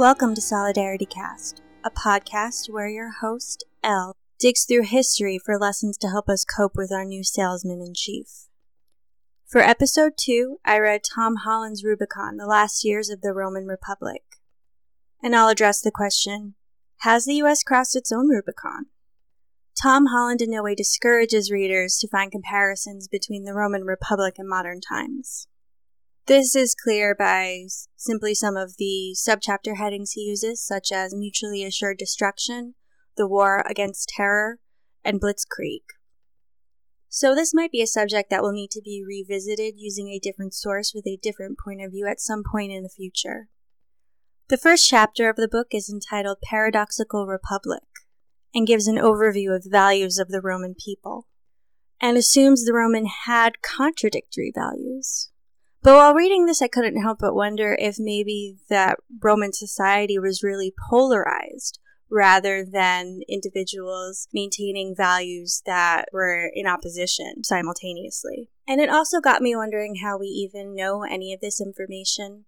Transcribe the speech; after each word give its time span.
Welcome 0.00 0.34
to 0.36 0.40
Solidarity 0.40 1.04
Cast, 1.04 1.60
a 1.84 1.90
podcast 1.90 2.70
where 2.70 2.88
your 2.88 3.10
host, 3.20 3.64
Elle, 3.84 4.16
digs 4.38 4.64
through 4.64 4.84
history 4.84 5.38
for 5.38 5.58
lessons 5.58 5.98
to 5.98 6.08
help 6.08 6.26
us 6.26 6.42
cope 6.42 6.74
with 6.74 6.90
our 6.90 7.04
new 7.04 7.22
salesman 7.22 7.82
in 7.82 7.92
chief. 7.92 8.46
For 9.46 9.60
episode 9.60 10.12
2, 10.16 10.60
I 10.64 10.78
read 10.78 11.02
Tom 11.04 11.36
Holland's 11.44 11.84
Rubicon, 11.84 12.38
The 12.38 12.46
Last 12.46 12.82
Years 12.82 13.10
of 13.10 13.20
the 13.20 13.34
Roman 13.34 13.66
Republic. 13.66 14.22
And 15.22 15.36
I'll 15.36 15.50
address 15.50 15.82
the 15.82 15.90
question 15.90 16.54
Has 17.00 17.26
the 17.26 17.34
U.S. 17.34 17.62
crossed 17.62 17.94
its 17.94 18.10
own 18.10 18.30
Rubicon? 18.30 18.86
Tom 19.78 20.06
Holland 20.06 20.40
in 20.40 20.50
no 20.50 20.62
way 20.62 20.74
discourages 20.74 21.50
readers 21.50 21.98
to 21.98 22.08
find 22.08 22.32
comparisons 22.32 23.06
between 23.06 23.44
the 23.44 23.52
Roman 23.52 23.84
Republic 23.84 24.36
and 24.38 24.48
modern 24.48 24.80
times. 24.80 25.46
This 26.30 26.54
is 26.54 26.76
clear 26.80 27.12
by 27.12 27.64
simply 27.96 28.36
some 28.36 28.56
of 28.56 28.76
the 28.76 29.16
subchapter 29.16 29.78
headings 29.78 30.12
he 30.12 30.20
uses, 30.20 30.64
such 30.64 30.92
as 30.92 31.12
mutually 31.12 31.64
assured 31.64 31.98
destruction, 31.98 32.76
the 33.16 33.26
war 33.26 33.64
against 33.68 34.12
terror, 34.16 34.60
and 35.04 35.20
blitzkrieg. 35.20 35.82
So, 37.08 37.34
this 37.34 37.52
might 37.52 37.72
be 37.72 37.82
a 37.82 37.86
subject 37.88 38.30
that 38.30 38.44
will 38.44 38.52
need 38.52 38.70
to 38.70 38.80
be 38.80 39.04
revisited 39.04 39.74
using 39.76 40.06
a 40.06 40.20
different 40.20 40.54
source 40.54 40.92
with 40.94 41.04
a 41.04 41.18
different 41.20 41.58
point 41.58 41.82
of 41.82 41.90
view 41.90 42.06
at 42.06 42.20
some 42.20 42.44
point 42.48 42.70
in 42.70 42.84
the 42.84 42.88
future. 42.88 43.48
The 44.46 44.56
first 44.56 44.88
chapter 44.88 45.28
of 45.28 45.34
the 45.34 45.48
book 45.48 45.66
is 45.72 45.90
entitled 45.90 46.38
Paradoxical 46.48 47.26
Republic 47.26 47.82
and 48.54 48.68
gives 48.68 48.86
an 48.86 48.98
overview 48.98 49.52
of 49.52 49.64
the 49.64 49.70
values 49.70 50.16
of 50.16 50.28
the 50.28 50.40
Roman 50.40 50.76
people 50.76 51.26
and 52.00 52.16
assumes 52.16 52.64
the 52.64 52.72
Roman 52.72 53.06
had 53.26 53.62
contradictory 53.62 54.52
values. 54.54 55.29
But 55.82 55.94
while 55.94 56.14
reading 56.14 56.44
this, 56.44 56.60
I 56.60 56.68
couldn't 56.68 57.00
help 57.00 57.20
but 57.20 57.34
wonder 57.34 57.74
if 57.78 57.96
maybe 57.98 58.58
that 58.68 58.98
Roman 59.22 59.52
society 59.52 60.18
was 60.18 60.42
really 60.42 60.74
polarized 60.90 61.78
rather 62.10 62.64
than 62.64 63.20
individuals 63.28 64.28
maintaining 64.32 64.94
values 64.96 65.62
that 65.64 66.06
were 66.12 66.50
in 66.52 66.66
opposition 66.66 67.44
simultaneously. 67.44 68.50
And 68.68 68.80
it 68.80 68.90
also 68.90 69.20
got 69.20 69.42
me 69.42 69.54
wondering 69.56 69.96
how 70.02 70.18
we 70.18 70.26
even 70.26 70.74
know 70.74 71.02
any 71.02 71.32
of 71.32 71.40
this 71.40 71.60
information. 71.60 72.44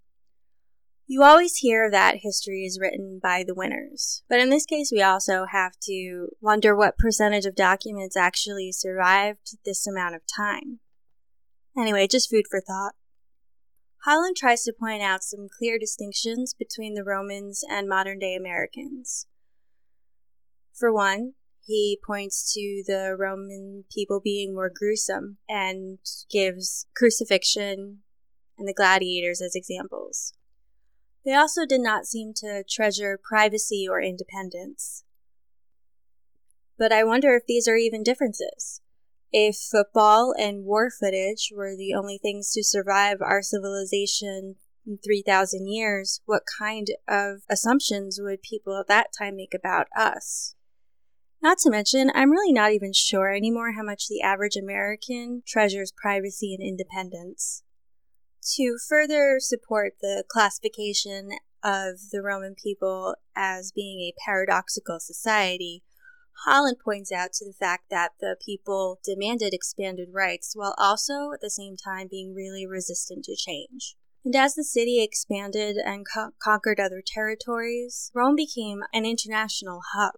You 1.06 1.22
always 1.22 1.56
hear 1.56 1.90
that 1.90 2.18
history 2.22 2.64
is 2.64 2.78
written 2.80 3.20
by 3.22 3.44
the 3.46 3.54
winners, 3.54 4.22
but 4.28 4.40
in 4.40 4.50
this 4.50 4.66
case, 4.66 4.90
we 4.92 5.02
also 5.02 5.46
have 5.50 5.72
to 5.84 6.28
wonder 6.40 6.74
what 6.74 6.98
percentage 6.98 7.44
of 7.44 7.54
documents 7.54 8.16
actually 8.16 8.72
survived 8.72 9.58
this 9.64 9.86
amount 9.86 10.14
of 10.14 10.22
time. 10.34 10.80
Anyway, 11.76 12.06
just 12.06 12.30
food 12.30 12.44
for 12.50 12.60
thought. 12.60 12.94
Holland 14.04 14.36
tries 14.36 14.64
to 14.64 14.72
point 14.72 15.00
out 15.00 15.22
some 15.22 15.48
clear 15.48 15.78
distinctions 15.78 16.54
between 16.54 16.94
the 16.94 17.04
Romans 17.04 17.62
and 17.68 17.88
modern 17.88 18.18
day 18.18 18.34
Americans. 18.34 19.26
For 20.72 20.92
one, 20.92 21.34
he 21.64 22.00
points 22.04 22.52
to 22.54 22.82
the 22.84 23.14
Roman 23.16 23.84
people 23.94 24.20
being 24.20 24.54
more 24.54 24.72
gruesome 24.74 25.38
and 25.48 25.98
gives 26.28 26.86
crucifixion 26.96 27.98
and 28.58 28.66
the 28.66 28.74
gladiators 28.74 29.40
as 29.40 29.54
examples. 29.54 30.34
They 31.24 31.34
also 31.34 31.64
did 31.64 31.80
not 31.80 32.06
seem 32.06 32.32
to 32.38 32.64
treasure 32.68 33.20
privacy 33.22 33.86
or 33.88 34.02
independence. 34.02 35.04
But 36.76 36.90
I 36.90 37.04
wonder 37.04 37.36
if 37.36 37.46
these 37.46 37.68
are 37.68 37.76
even 37.76 38.02
differences. 38.02 38.81
If 39.32 39.56
football 39.56 40.34
and 40.38 40.64
war 40.64 40.90
footage 40.90 41.50
were 41.56 41.74
the 41.74 41.94
only 41.94 42.18
things 42.18 42.52
to 42.52 42.62
survive 42.62 43.16
our 43.22 43.40
civilization 43.40 44.56
in 44.86 44.98
3,000 45.02 45.68
years, 45.68 46.20
what 46.26 46.42
kind 46.58 46.88
of 47.08 47.42
assumptions 47.48 48.18
would 48.20 48.42
people 48.42 48.78
at 48.78 48.88
that 48.88 49.06
time 49.18 49.36
make 49.36 49.54
about 49.54 49.86
us? 49.96 50.54
Not 51.42 51.58
to 51.58 51.70
mention, 51.70 52.10
I'm 52.14 52.30
really 52.30 52.52
not 52.52 52.72
even 52.72 52.92
sure 52.92 53.32
anymore 53.32 53.72
how 53.72 53.82
much 53.82 54.06
the 54.06 54.20
average 54.20 54.56
American 54.56 55.42
treasures 55.46 55.92
privacy 55.96 56.54
and 56.54 56.62
independence. 56.62 57.62
To 58.56 58.76
further 58.88 59.38
support 59.38 59.94
the 60.00 60.24
classification 60.28 61.30
of 61.64 62.10
the 62.12 62.22
Roman 62.22 62.54
people 62.54 63.14
as 63.34 63.72
being 63.72 64.00
a 64.00 64.14
paradoxical 64.24 65.00
society, 65.00 65.82
Holland 66.44 66.78
points 66.84 67.12
out 67.12 67.32
to 67.34 67.44
the 67.44 67.52
fact 67.52 67.84
that 67.90 68.12
the 68.20 68.36
people 68.44 68.98
demanded 69.04 69.54
expanded 69.54 70.08
rights 70.12 70.54
while 70.54 70.74
also 70.76 71.32
at 71.32 71.40
the 71.40 71.50
same 71.50 71.76
time 71.76 72.08
being 72.10 72.34
really 72.34 72.66
resistant 72.66 73.24
to 73.26 73.36
change. 73.36 73.96
And 74.24 74.34
as 74.36 74.54
the 74.54 74.64
city 74.64 75.02
expanded 75.02 75.76
and 75.76 76.06
co- 76.12 76.30
conquered 76.42 76.80
other 76.80 77.02
territories, 77.04 78.10
Rome 78.14 78.36
became 78.36 78.82
an 78.92 79.04
international 79.04 79.80
hub. 79.94 80.14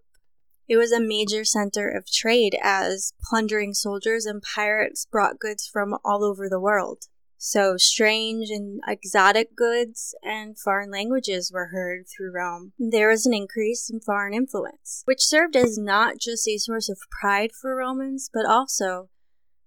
It 0.66 0.76
was 0.76 0.92
a 0.92 1.00
major 1.00 1.44
center 1.44 1.88
of 1.88 2.10
trade 2.10 2.56
as 2.62 3.12
plundering 3.22 3.74
soldiers 3.74 4.24
and 4.24 4.42
pirates 4.42 5.06
brought 5.10 5.38
goods 5.38 5.66
from 5.66 5.98
all 6.04 6.24
over 6.24 6.48
the 6.48 6.60
world. 6.60 7.04
So 7.46 7.76
strange 7.76 8.48
and 8.48 8.80
exotic 8.88 9.54
goods 9.54 10.14
and 10.22 10.58
foreign 10.58 10.90
languages 10.90 11.52
were 11.52 11.66
heard 11.66 12.06
through 12.08 12.32
Rome. 12.32 12.72
There 12.78 13.10
was 13.10 13.26
an 13.26 13.34
increase 13.34 13.90
in 13.90 14.00
foreign 14.00 14.32
influence, 14.32 15.02
which 15.04 15.22
served 15.22 15.54
as 15.54 15.76
not 15.76 16.18
just 16.18 16.48
a 16.48 16.56
source 16.56 16.88
of 16.88 16.96
pride 17.20 17.50
for 17.52 17.76
Romans, 17.76 18.30
but 18.32 18.46
also 18.46 19.10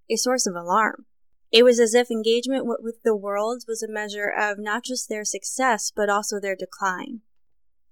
a 0.09 0.15
source 0.15 0.47
of 0.47 0.55
alarm. 0.55 1.05
It 1.51 1.61
was 1.61 1.79
as 1.79 1.93
if 1.93 2.09
engagement 2.09 2.65
with 2.65 3.03
the 3.03 3.15
world 3.15 3.65
was 3.67 3.83
a 3.83 3.87
measure 3.87 4.33
of 4.35 4.57
not 4.57 4.83
just 4.83 5.07
their 5.07 5.23
success, 5.23 5.91
but 5.95 6.09
also 6.09 6.39
their 6.39 6.55
decline. 6.55 7.21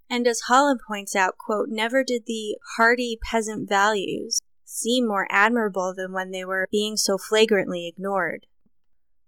And 0.10 0.26
as 0.26 0.48
Holland 0.48 0.80
points 0.88 1.16
out, 1.16 1.38
quote, 1.38 1.70
never 1.70 2.04
did 2.04 2.24
the 2.26 2.58
hardy 2.76 3.20
peasant 3.22 3.70
values 3.70 4.40
seem 4.64 5.08
more 5.08 5.28
admirable 5.30 5.94
than 5.96 6.12
when 6.12 6.32
they 6.32 6.44
were 6.44 6.68
being 6.72 6.98
so 6.98 7.20
flagrantly 7.20 7.88
ignored. 7.88 8.48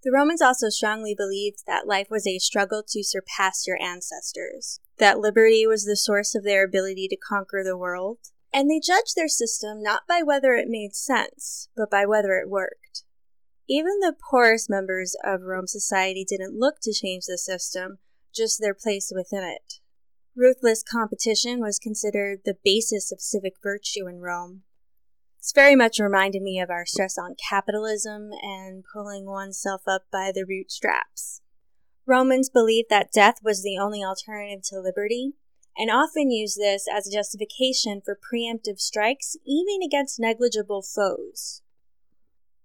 The 0.07 0.13
Romans 0.13 0.41
also 0.41 0.69
strongly 0.69 1.13
believed 1.13 1.65
that 1.67 1.85
life 1.85 2.07
was 2.09 2.25
a 2.25 2.39
struggle 2.39 2.81
to 2.81 3.03
surpass 3.03 3.67
your 3.67 3.77
ancestors, 3.81 4.79
that 4.99 5.19
liberty 5.19 5.67
was 5.67 5.83
the 5.83 5.97
source 5.97 6.33
of 6.33 6.45
their 6.45 6.63
ability 6.63 7.09
to 7.09 7.17
conquer 7.17 7.61
the 7.61 7.75
world, 7.75 8.19
and 8.53 8.71
they 8.71 8.79
judged 8.79 9.17
their 9.17 9.27
system 9.27 9.83
not 9.83 10.03
by 10.07 10.21
whether 10.23 10.53
it 10.53 10.69
made 10.69 10.95
sense, 10.95 11.67
but 11.75 11.91
by 11.91 12.05
whether 12.05 12.37
it 12.37 12.49
worked. 12.49 13.03
Even 13.67 13.99
the 13.99 14.15
poorest 14.31 14.69
members 14.69 15.13
of 15.25 15.41
Rome 15.41 15.67
society 15.67 16.23
didn't 16.25 16.57
look 16.57 16.75
to 16.83 16.93
change 16.93 17.25
the 17.25 17.37
system, 17.37 17.97
just 18.33 18.61
their 18.61 18.73
place 18.73 19.11
within 19.13 19.43
it. 19.43 19.81
Ruthless 20.37 20.83
competition 20.89 21.59
was 21.59 21.79
considered 21.79 22.43
the 22.45 22.55
basis 22.63 23.11
of 23.11 23.19
civic 23.19 23.55
virtue 23.61 24.07
in 24.07 24.21
Rome, 24.21 24.63
it's 25.47 25.53
very 25.53 25.77
much 25.77 25.97
reminded 25.97 26.41
me 26.41 26.59
of 26.59 26.69
our 26.69 26.85
stress 26.85 27.17
on 27.17 27.33
capitalism 27.49 28.31
and 28.41 28.83
pulling 28.91 29.25
oneself 29.25 29.81
up 29.87 30.01
by 30.11 30.29
the 30.29 30.45
bootstraps. 30.45 31.39
Romans 32.05 32.49
believed 32.49 32.89
that 32.89 33.13
death 33.13 33.35
was 33.41 33.63
the 33.63 33.77
only 33.81 34.03
alternative 34.03 34.61
to 34.65 34.81
liberty, 34.81 35.35
and 35.77 35.89
often 35.89 36.31
used 36.31 36.59
this 36.59 36.85
as 36.93 37.07
a 37.07 37.13
justification 37.13 38.01
for 38.03 38.19
preemptive 38.19 38.77
strikes, 38.81 39.37
even 39.45 39.81
against 39.81 40.19
negligible 40.19 40.81
foes. 40.81 41.61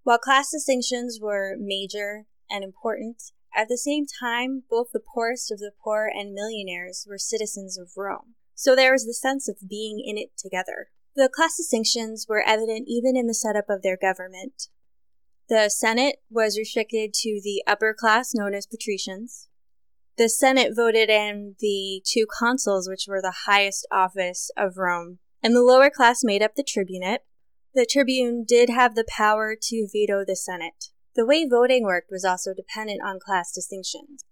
While 0.02 0.18
class 0.18 0.50
distinctions 0.50 1.20
were 1.22 1.54
major 1.56 2.24
and 2.50 2.64
important, 2.64 3.22
at 3.54 3.68
the 3.68 3.78
same 3.78 4.06
time, 4.06 4.64
both 4.68 4.88
the 4.92 4.98
poorest 4.98 5.52
of 5.52 5.60
the 5.60 5.70
poor 5.84 6.10
and 6.12 6.34
millionaires 6.34 7.06
were 7.08 7.16
citizens 7.16 7.78
of 7.78 7.92
Rome. 7.96 8.34
So 8.56 8.74
there 8.74 8.90
was 8.90 9.06
the 9.06 9.14
sense 9.14 9.48
of 9.48 9.68
being 9.68 10.02
in 10.04 10.18
it 10.18 10.36
together. 10.36 10.88
The 11.14 11.28
class 11.28 11.58
distinctions 11.58 12.26
were 12.26 12.42
evident 12.42 12.88
even 12.88 13.16
in 13.16 13.26
the 13.26 13.34
setup 13.34 13.68
of 13.68 13.82
their 13.82 13.98
government. 13.98 14.68
The 15.48 15.68
Senate 15.68 16.16
was 16.30 16.56
restricted 16.56 17.12
to 17.14 17.40
the 17.44 17.62
upper 17.66 17.92
class 17.92 18.32
known 18.34 18.54
as 18.54 18.66
patricians. 18.66 19.48
The 20.16 20.30
Senate 20.30 20.72
voted 20.74 21.10
in 21.10 21.56
the 21.58 22.02
two 22.06 22.26
consuls, 22.38 22.88
which 22.88 23.04
were 23.06 23.20
the 23.20 23.44
highest 23.46 23.86
office 23.92 24.50
of 24.56 24.78
Rome, 24.78 25.18
and 25.42 25.54
the 25.54 25.62
lower 25.62 25.90
class 25.90 26.24
made 26.24 26.42
up 26.42 26.54
the 26.54 26.64
tribunate. 26.66 27.24
The 27.74 27.86
tribune 27.90 28.44
did 28.48 28.70
have 28.70 28.94
the 28.94 29.04
power 29.06 29.54
to 29.60 29.88
veto 29.92 30.24
the 30.26 30.36
Senate. 30.36 30.86
The 31.14 31.26
way 31.26 31.46
voting 31.46 31.84
worked 31.84 32.10
was 32.10 32.24
also 32.24 32.54
dependent 32.54 33.00
on 33.04 33.20
class 33.20 33.52
distinctions. 33.52 34.24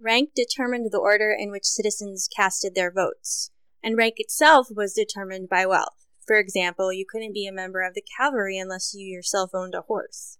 Rank 0.00 0.30
determined 0.36 0.88
the 0.92 0.98
order 0.98 1.34
in 1.36 1.50
which 1.50 1.64
citizens 1.64 2.28
casted 2.28 2.76
their 2.76 2.92
votes 2.92 3.50
and 3.86 3.96
rank 3.96 4.14
itself 4.16 4.66
was 4.68 4.92
determined 4.92 5.48
by 5.48 5.64
wealth. 5.64 6.06
For 6.26 6.40
example, 6.40 6.92
you 6.92 7.06
couldn't 7.08 7.32
be 7.32 7.46
a 7.46 7.52
member 7.52 7.82
of 7.82 7.94
the 7.94 8.02
cavalry 8.18 8.58
unless 8.58 8.92
you 8.92 9.06
yourself 9.06 9.50
owned 9.54 9.76
a 9.76 9.82
horse. 9.82 10.38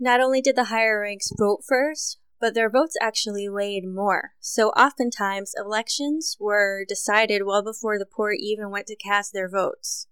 Not 0.00 0.20
only 0.20 0.40
did 0.40 0.56
the 0.56 0.64
higher 0.64 1.00
ranks 1.00 1.30
vote 1.38 1.60
first, 1.64 2.18
but 2.40 2.54
their 2.54 2.68
votes 2.68 2.96
actually 3.00 3.48
weighed 3.48 3.86
more. 3.86 4.32
So 4.40 4.70
oftentimes, 4.70 5.54
elections 5.56 6.36
were 6.40 6.84
decided 6.88 7.46
well 7.46 7.62
before 7.62 8.00
the 8.00 8.04
poor 8.04 8.32
even 8.32 8.70
went 8.70 8.88
to 8.88 8.96
cast 8.96 9.32
their 9.32 9.48
votes. 9.48 10.08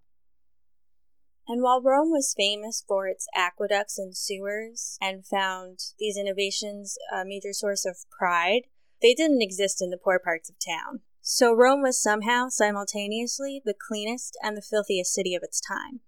And 1.48 1.60
while 1.60 1.82
Rome 1.82 2.12
was 2.12 2.36
famous 2.36 2.84
for 2.86 3.08
its 3.08 3.26
aqueducts 3.34 3.98
and 3.98 4.16
sewers 4.16 4.96
and 5.02 5.26
found 5.26 5.80
these 5.98 6.16
innovations 6.16 6.96
a 7.12 7.24
major 7.24 7.52
source 7.52 7.84
of 7.84 7.96
pride, 8.16 8.62
they 9.02 9.12
didn't 9.12 9.42
exist 9.42 9.82
in 9.82 9.90
the 9.90 9.98
poor 9.98 10.20
parts 10.20 10.48
of 10.48 10.54
town. 10.64 11.00
So 11.26 11.54
Rome 11.54 11.80
was 11.80 12.02
somehow 12.02 12.50
simultaneously 12.50 13.62
the 13.64 13.72
cleanest 13.72 14.36
and 14.42 14.58
the 14.58 14.62
filthiest 14.62 15.10
city 15.14 15.34
of 15.34 15.42
its 15.42 15.58
time. 15.58 16.00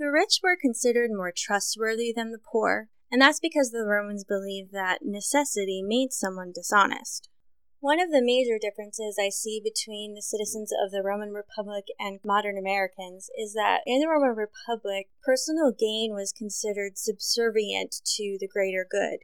The 0.00 0.10
rich 0.10 0.40
were 0.42 0.56
considered 0.60 1.12
more 1.12 1.32
trustworthy 1.34 2.12
than 2.12 2.32
the 2.32 2.40
poor, 2.40 2.88
and 3.08 3.22
that's 3.22 3.38
because 3.38 3.70
the 3.70 3.86
Romans 3.86 4.24
believed 4.24 4.72
that 4.72 5.04
necessity 5.04 5.80
made 5.80 6.12
someone 6.12 6.50
dishonest. 6.52 7.28
One 7.78 8.00
of 8.00 8.10
the 8.10 8.20
major 8.20 8.58
differences 8.60 9.16
I 9.16 9.28
see 9.28 9.60
between 9.62 10.14
the 10.14 10.22
citizens 10.22 10.72
of 10.72 10.90
the 10.90 11.04
Roman 11.04 11.32
Republic 11.32 11.84
and 12.00 12.18
modern 12.24 12.58
Americans 12.58 13.30
is 13.38 13.52
that 13.52 13.82
in 13.86 14.00
the 14.00 14.08
Roman 14.08 14.34
Republic, 14.34 15.06
personal 15.22 15.70
gain 15.70 16.14
was 16.14 16.32
considered 16.32 16.98
subservient 16.98 17.94
to 18.16 18.38
the 18.40 18.48
greater 18.48 18.84
good. 18.90 19.20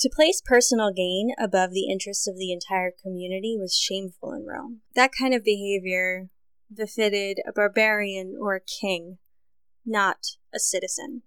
To 0.00 0.10
place 0.14 0.42
personal 0.44 0.92
gain 0.92 1.30
above 1.38 1.70
the 1.70 1.88
interests 1.90 2.26
of 2.26 2.36
the 2.36 2.52
entire 2.52 2.90
community 2.90 3.56
was 3.58 3.74
shameful 3.74 4.32
in 4.32 4.44
Rome. 4.44 4.82
That 4.94 5.12
kind 5.18 5.32
of 5.32 5.42
behavior 5.42 6.28
befitted 6.74 7.38
a 7.48 7.52
barbarian 7.52 8.36
or 8.38 8.54
a 8.54 8.60
king, 8.60 9.18
not 9.86 10.36
a 10.54 10.58
citizen. 10.58 11.22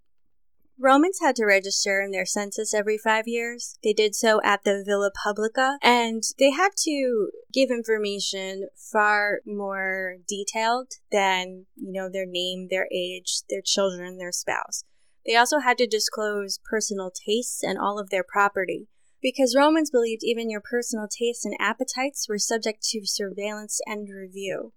Romans 0.81 1.19
had 1.21 1.35
to 1.35 1.45
register 1.45 2.01
in 2.01 2.11
their 2.11 2.25
census 2.25 2.73
every 2.73 2.97
five 2.97 3.27
years. 3.27 3.77
They 3.83 3.91
did 3.91 4.15
so 4.15 4.39
at 4.43 4.63
the 4.63 4.81
Villa 4.85 5.11
Publica, 5.11 5.77
and 5.81 6.23
they 6.37 6.51
had 6.51 6.69
to 6.83 7.31
give 7.51 7.69
information 7.69 8.69
far 8.75 9.41
more 9.45 10.17
detailed 10.25 10.93
than, 11.11 11.65
you 11.75 11.91
know, 11.91 12.07
their 12.09 12.25
name, 12.25 12.67
their 12.69 12.87
age, 12.93 13.41
their 13.49 13.61
children, 13.61 14.19
their 14.19 14.31
spouse. 14.31 14.85
They 15.29 15.35
also 15.35 15.59
had 15.59 15.77
to 15.77 15.85
disclose 15.85 16.59
personal 16.67 17.11
tastes 17.11 17.61
and 17.61 17.77
all 17.77 17.99
of 17.99 18.09
their 18.09 18.23
property, 18.23 18.87
because 19.21 19.55
Romans 19.55 19.91
believed 19.91 20.23
even 20.23 20.49
your 20.49 20.59
personal 20.59 21.07
tastes 21.07 21.45
and 21.45 21.53
appetites 21.59 22.27
were 22.27 22.39
subject 22.39 22.81
to 22.89 23.05
surveillance 23.05 23.79
and 23.85 24.09
review. 24.09 24.73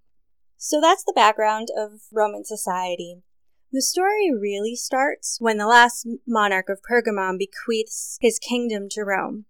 So 0.57 0.79
that's 0.79 1.03
the 1.03 1.13
background 1.15 1.69
of 1.75 2.01
Roman 2.11 2.45
society. 2.45 3.23
The 3.71 3.81
story 3.81 4.31
really 4.31 4.75
starts 4.75 5.37
when 5.39 5.57
the 5.57 5.65
last 5.65 6.07
monarch 6.27 6.69
of 6.69 6.83
Pergamon 6.87 7.39
bequeaths 7.39 8.19
his 8.21 8.37
kingdom 8.37 8.89
to 8.91 9.03
Rome. 9.03 9.45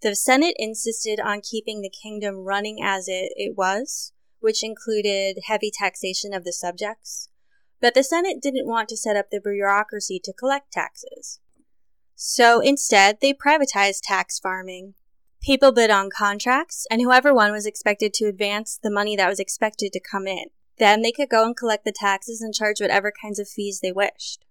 The 0.00 0.14
Senate 0.14 0.54
insisted 0.60 1.18
on 1.18 1.40
keeping 1.40 1.80
the 1.80 1.90
kingdom 1.90 2.44
running 2.44 2.78
as 2.80 3.08
it, 3.08 3.32
it 3.34 3.56
was, 3.56 4.12
which 4.38 4.62
included 4.62 5.40
heavy 5.48 5.72
taxation 5.76 6.32
of 6.32 6.44
the 6.44 6.52
subjects, 6.52 7.30
but 7.80 7.94
the 7.94 8.04
Senate 8.04 8.40
didn't 8.40 8.66
want 8.66 8.88
to 8.88 8.96
set 8.96 9.16
up 9.16 9.30
the 9.30 9.40
bureaucracy 9.40 10.20
to 10.24 10.32
collect 10.32 10.72
taxes. 10.72 11.40
So 12.14 12.60
instead, 12.60 13.18
they 13.20 13.34
privatized 13.34 14.00
tax 14.02 14.38
farming. 14.38 14.94
People 15.42 15.72
bid 15.72 15.90
on 15.90 16.08
contracts, 16.10 16.86
and 16.90 17.02
whoever 17.02 17.34
won 17.34 17.52
was 17.52 17.66
expected 17.66 18.14
to 18.14 18.26
advance 18.26 18.78
the 18.82 18.90
money 18.90 19.16
that 19.16 19.28
was 19.28 19.40
expected 19.40 19.92
to 19.92 20.00
come 20.00 20.26
in. 20.26 20.46
Then 20.78 21.02
they 21.02 21.12
could 21.12 21.28
go 21.28 21.44
and 21.44 21.56
collect 21.56 21.84
the 21.84 21.92
taxes 21.92 22.40
and 22.40 22.54
charge 22.54 22.80
whatever 22.80 23.12
kinds 23.12 23.38
of 23.38 23.48
fees 23.48 23.80
they 23.80 23.92
wished. 23.92 24.44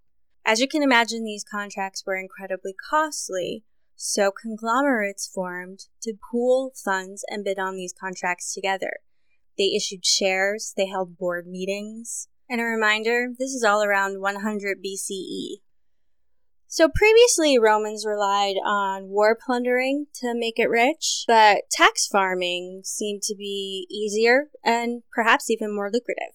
As 0.44 0.60
you 0.60 0.68
can 0.68 0.82
imagine, 0.82 1.24
these 1.24 1.44
contracts 1.44 2.04
were 2.06 2.16
incredibly 2.16 2.74
costly, 2.90 3.64
so 3.96 4.30
conglomerates 4.30 5.26
formed 5.26 5.86
to 6.02 6.18
pool 6.30 6.72
funds 6.74 7.24
and 7.28 7.44
bid 7.44 7.58
on 7.58 7.76
these 7.76 7.94
contracts 7.98 8.52
together. 8.52 8.98
They 9.56 9.72
issued 9.74 10.04
shares, 10.04 10.74
they 10.76 10.86
held 10.86 11.16
board 11.16 11.46
meetings. 11.46 12.28
And 12.48 12.60
a 12.60 12.64
reminder 12.64 13.28
this 13.38 13.50
is 13.50 13.64
all 13.64 13.82
around 13.82 14.20
100 14.20 14.78
BCE. 14.84 15.60
So 16.66 16.88
previously, 16.92 17.56
Romans 17.58 18.04
relied 18.04 18.56
on 18.64 19.08
war 19.08 19.38
plundering 19.40 20.06
to 20.16 20.34
make 20.34 20.58
it 20.58 20.68
rich, 20.68 21.24
but 21.28 21.70
tax 21.70 22.08
farming 22.08 22.82
seemed 22.84 23.22
to 23.22 23.36
be 23.36 23.86
easier 23.88 24.48
and 24.64 25.02
perhaps 25.12 25.48
even 25.50 25.74
more 25.74 25.90
lucrative. 25.92 26.34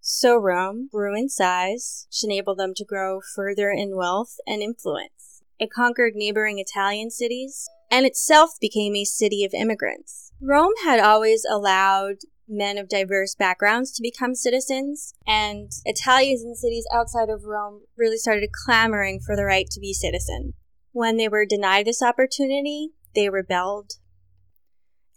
So 0.00 0.36
Rome 0.36 0.88
grew 0.90 1.14
in 1.14 1.28
size, 1.28 2.06
which 2.08 2.24
enabled 2.24 2.58
them 2.58 2.72
to 2.76 2.84
grow 2.84 3.20
further 3.20 3.70
in 3.70 3.94
wealth 3.94 4.36
and 4.46 4.62
influence. 4.62 5.42
It 5.58 5.70
conquered 5.70 6.14
neighboring 6.16 6.58
Italian 6.58 7.10
cities 7.10 7.68
and 7.90 8.06
itself 8.06 8.52
became 8.58 8.96
a 8.96 9.04
city 9.04 9.44
of 9.44 9.52
immigrants. 9.54 10.32
Rome 10.40 10.72
had 10.82 10.98
always 10.98 11.44
allowed 11.44 12.16
men 12.52 12.78
of 12.78 12.88
diverse 12.88 13.34
backgrounds 13.34 13.90
to 13.92 14.02
become 14.02 14.34
citizens, 14.34 15.14
and 15.26 15.70
Italians 15.84 16.42
in 16.44 16.54
cities 16.54 16.86
outside 16.92 17.28
of 17.28 17.44
Rome 17.44 17.82
really 17.96 18.18
started 18.18 18.50
clamoring 18.64 19.20
for 19.24 19.34
the 19.34 19.44
right 19.44 19.66
to 19.70 19.80
be 19.80 19.92
citizens. 19.92 20.54
When 20.92 21.16
they 21.16 21.28
were 21.28 21.46
denied 21.46 21.86
this 21.86 22.02
opportunity, 22.02 22.90
they 23.14 23.28
rebelled. 23.28 23.92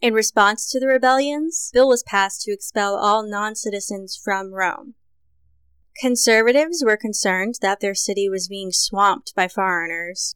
In 0.02 0.14
response 0.14 0.70
to 0.72 0.80
the 0.80 0.88
rebellions, 0.88 1.72
a 1.74 1.78
bill 1.78 1.90
was 1.90 2.04
passed 2.04 2.42
to 2.42 2.54
expel 2.54 2.96
all 2.96 3.28
non-citizens 3.28 4.20
from 4.22 4.54
Rome. 4.54 4.96
Conservatives 6.00 6.84
were 6.86 6.98
concerned 6.98 7.56
that 7.62 7.80
their 7.80 7.96
city 7.96 8.28
was 8.30 8.50
being 8.50 8.72
swamped 8.72 9.34
by 9.36 9.48
foreigners. 9.48 10.36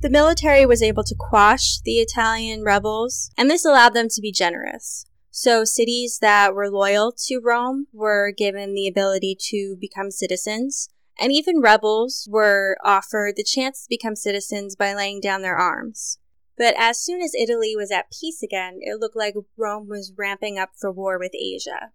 The 0.00 0.10
military 0.10 0.66
was 0.66 0.82
able 0.82 1.04
to 1.04 1.14
quash 1.16 1.78
the 1.84 1.98
Italian 1.98 2.64
rebels, 2.64 3.30
and 3.38 3.48
this 3.48 3.64
allowed 3.64 3.94
them 3.94 4.08
to 4.10 4.20
be 4.20 4.32
generous. 4.32 5.06
So 5.34 5.64
cities 5.64 6.18
that 6.20 6.54
were 6.54 6.68
loyal 6.68 7.10
to 7.24 7.40
Rome 7.42 7.86
were 7.90 8.34
given 8.36 8.74
the 8.74 8.86
ability 8.86 9.34
to 9.48 9.78
become 9.80 10.10
citizens, 10.10 10.90
and 11.18 11.32
even 11.32 11.62
rebels 11.62 12.28
were 12.30 12.76
offered 12.84 13.36
the 13.36 13.42
chance 13.42 13.82
to 13.82 13.88
become 13.88 14.14
citizens 14.14 14.76
by 14.76 14.92
laying 14.92 15.22
down 15.22 15.40
their 15.40 15.56
arms. 15.56 16.18
But 16.58 16.74
as 16.76 17.02
soon 17.02 17.22
as 17.22 17.34
Italy 17.34 17.74
was 17.74 17.90
at 17.90 18.12
peace 18.12 18.42
again, 18.42 18.80
it 18.82 19.00
looked 19.00 19.16
like 19.16 19.34
Rome 19.56 19.88
was 19.88 20.12
ramping 20.18 20.58
up 20.58 20.72
for 20.78 20.92
war 20.92 21.18
with 21.18 21.32
Asia. 21.34 21.92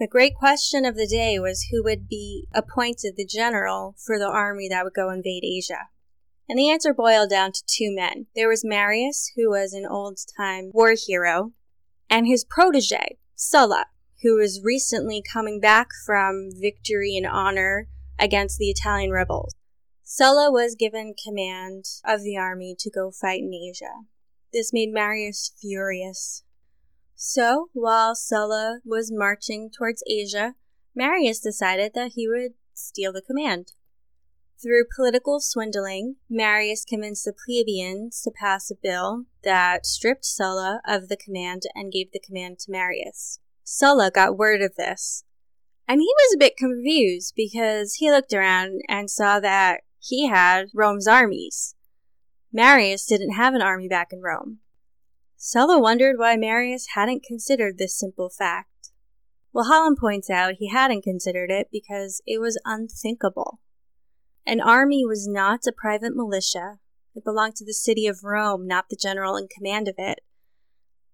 The 0.00 0.08
great 0.08 0.34
question 0.34 0.84
of 0.84 0.96
the 0.96 1.06
day 1.06 1.38
was 1.38 1.68
who 1.70 1.84
would 1.84 2.08
be 2.08 2.48
appointed 2.52 3.14
the 3.16 3.24
general 3.24 3.94
for 4.04 4.18
the 4.18 4.26
army 4.26 4.68
that 4.68 4.82
would 4.82 4.94
go 4.94 5.08
invade 5.08 5.44
Asia. 5.44 5.88
And 6.48 6.58
the 6.58 6.68
answer 6.68 6.92
boiled 6.92 7.30
down 7.30 7.52
to 7.52 7.62
two 7.64 7.94
men. 7.94 8.26
There 8.34 8.48
was 8.48 8.64
Marius, 8.64 9.30
who 9.36 9.50
was 9.50 9.72
an 9.72 9.86
old 9.86 10.18
time 10.36 10.72
war 10.74 10.94
hero, 10.98 11.52
and 12.08 12.26
his 12.26 12.44
protege, 12.44 13.18
Sulla, 13.34 13.86
who 14.22 14.36
was 14.36 14.62
recently 14.62 15.22
coming 15.22 15.60
back 15.60 15.88
from 16.06 16.50
victory 16.52 17.16
and 17.16 17.26
honor 17.26 17.88
against 18.18 18.58
the 18.58 18.70
Italian 18.70 19.10
rebels. 19.10 19.54
Sulla 20.02 20.50
was 20.52 20.74
given 20.74 21.14
command 21.14 21.86
of 22.04 22.22
the 22.22 22.36
army 22.36 22.76
to 22.78 22.90
go 22.90 23.10
fight 23.10 23.40
in 23.40 23.54
Asia. 23.54 24.04
This 24.52 24.72
made 24.72 24.92
Marius 24.92 25.52
furious. 25.60 26.44
So, 27.16 27.70
while 27.72 28.14
Sulla 28.14 28.80
was 28.84 29.10
marching 29.12 29.70
towards 29.70 30.02
Asia, 30.06 30.54
Marius 30.94 31.40
decided 31.40 31.92
that 31.94 32.12
he 32.14 32.28
would 32.28 32.52
steal 32.74 33.12
the 33.12 33.22
command. 33.22 33.72
Through 34.62 34.84
political 34.94 35.40
swindling, 35.40 36.16
Marius 36.30 36.84
convinced 36.84 37.24
the 37.24 37.34
plebeians 37.34 38.22
to 38.22 38.30
pass 38.30 38.70
a 38.70 38.76
bill 38.80 39.24
that 39.42 39.84
stripped 39.84 40.24
Sulla 40.24 40.80
of 40.86 41.08
the 41.08 41.16
command 41.16 41.62
and 41.74 41.92
gave 41.92 42.12
the 42.12 42.20
command 42.20 42.60
to 42.60 42.70
Marius. 42.70 43.40
Sulla 43.64 44.10
got 44.10 44.38
word 44.38 44.62
of 44.62 44.76
this, 44.76 45.24
and 45.88 46.00
he 46.00 46.06
was 46.06 46.34
a 46.34 46.38
bit 46.38 46.56
confused 46.56 47.34
because 47.36 47.94
he 47.94 48.10
looked 48.10 48.32
around 48.32 48.80
and 48.88 49.10
saw 49.10 49.40
that 49.40 49.82
he 49.98 50.28
had 50.28 50.68
Rome's 50.72 51.08
armies. 51.08 51.74
Marius 52.52 53.06
didn't 53.06 53.34
have 53.34 53.54
an 53.54 53.62
army 53.62 53.88
back 53.88 54.12
in 54.12 54.22
Rome. 54.22 54.60
Sulla 55.36 55.78
wondered 55.78 56.16
why 56.18 56.36
Marius 56.36 56.88
hadn't 56.94 57.24
considered 57.24 57.76
this 57.76 57.98
simple 57.98 58.30
fact. 58.30 58.92
Well, 59.52 59.64
Holland 59.64 59.98
points 60.00 60.30
out 60.30 60.54
he 60.58 60.70
hadn't 60.70 61.02
considered 61.02 61.50
it 61.50 61.68
because 61.70 62.22
it 62.26 62.40
was 62.40 62.60
unthinkable. 62.64 63.60
An 64.46 64.60
army 64.60 65.06
was 65.06 65.26
not 65.26 65.60
a 65.66 65.72
private 65.72 66.14
militia. 66.14 66.78
It 67.14 67.24
belonged 67.24 67.56
to 67.56 67.64
the 67.64 67.72
city 67.72 68.06
of 68.06 68.24
Rome, 68.24 68.66
not 68.66 68.86
the 68.90 68.96
general 69.00 69.36
in 69.36 69.48
command 69.48 69.88
of 69.88 69.94
it. 69.96 70.20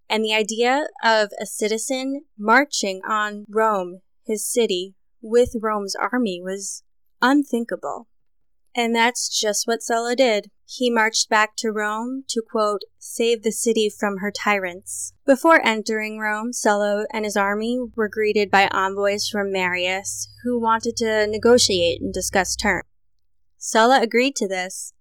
And 0.09 0.25
the 0.25 0.33
idea 0.33 0.87
of 1.03 1.29
a 1.39 1.45
citizen 1.45 2.25
marching 2.37 2.99
on 3.07 3.45
Rome, 3.47 4.01
his 4.25 4.45
city, 4.45 4.95
with 5.21 5.55
Rome's 5.61 5.95
army 5.95 6.41
was 6.43 6.83
unthinkable. 7.21 8.09
And 8.75 8.93
that's 8.93 9.29
just 9.29 9.65
what 9.65 9.81
Sulla 9.81 10.15
did. 10.15 10.49
He 10.65 10.89
marched 10.89 11.29
back 11.29 11.55
to 11.57 11.71
Rome 11.71 12.23
to, 12.29 12.41
quote, 12.41 12.81
save 12.99 13.43
the 13.43 13.51
city 13.51 13.89
from 13.89 14.17
her 14.17 14.31
tyrants. 14.31 15.13
Before 15.25 15.65
entering 15.65 16.19
Rome, 16.19 16.51
Sulla 16.51 17.05
and 17.13 17.23
his 17.23 17.37
army 17.37 17.79
were 17.95 18.09
greeted 18.09 18.49
by 18.51 18.67
envoys 18.71 19.27
from 19.29 19.51
Marius, 19.51 20.29
who 20.43 20.59
wanted 20.59 20.97
to 20.97 21.27
negotiate 21.27 22.01
and 22.01 22.13
discuss 22.13 22.55
terms. 22.55 22.85
Sulla 23.63 24.01
agreed 24.01 24.35
to 24.37 24.47
this, 24.47 24.91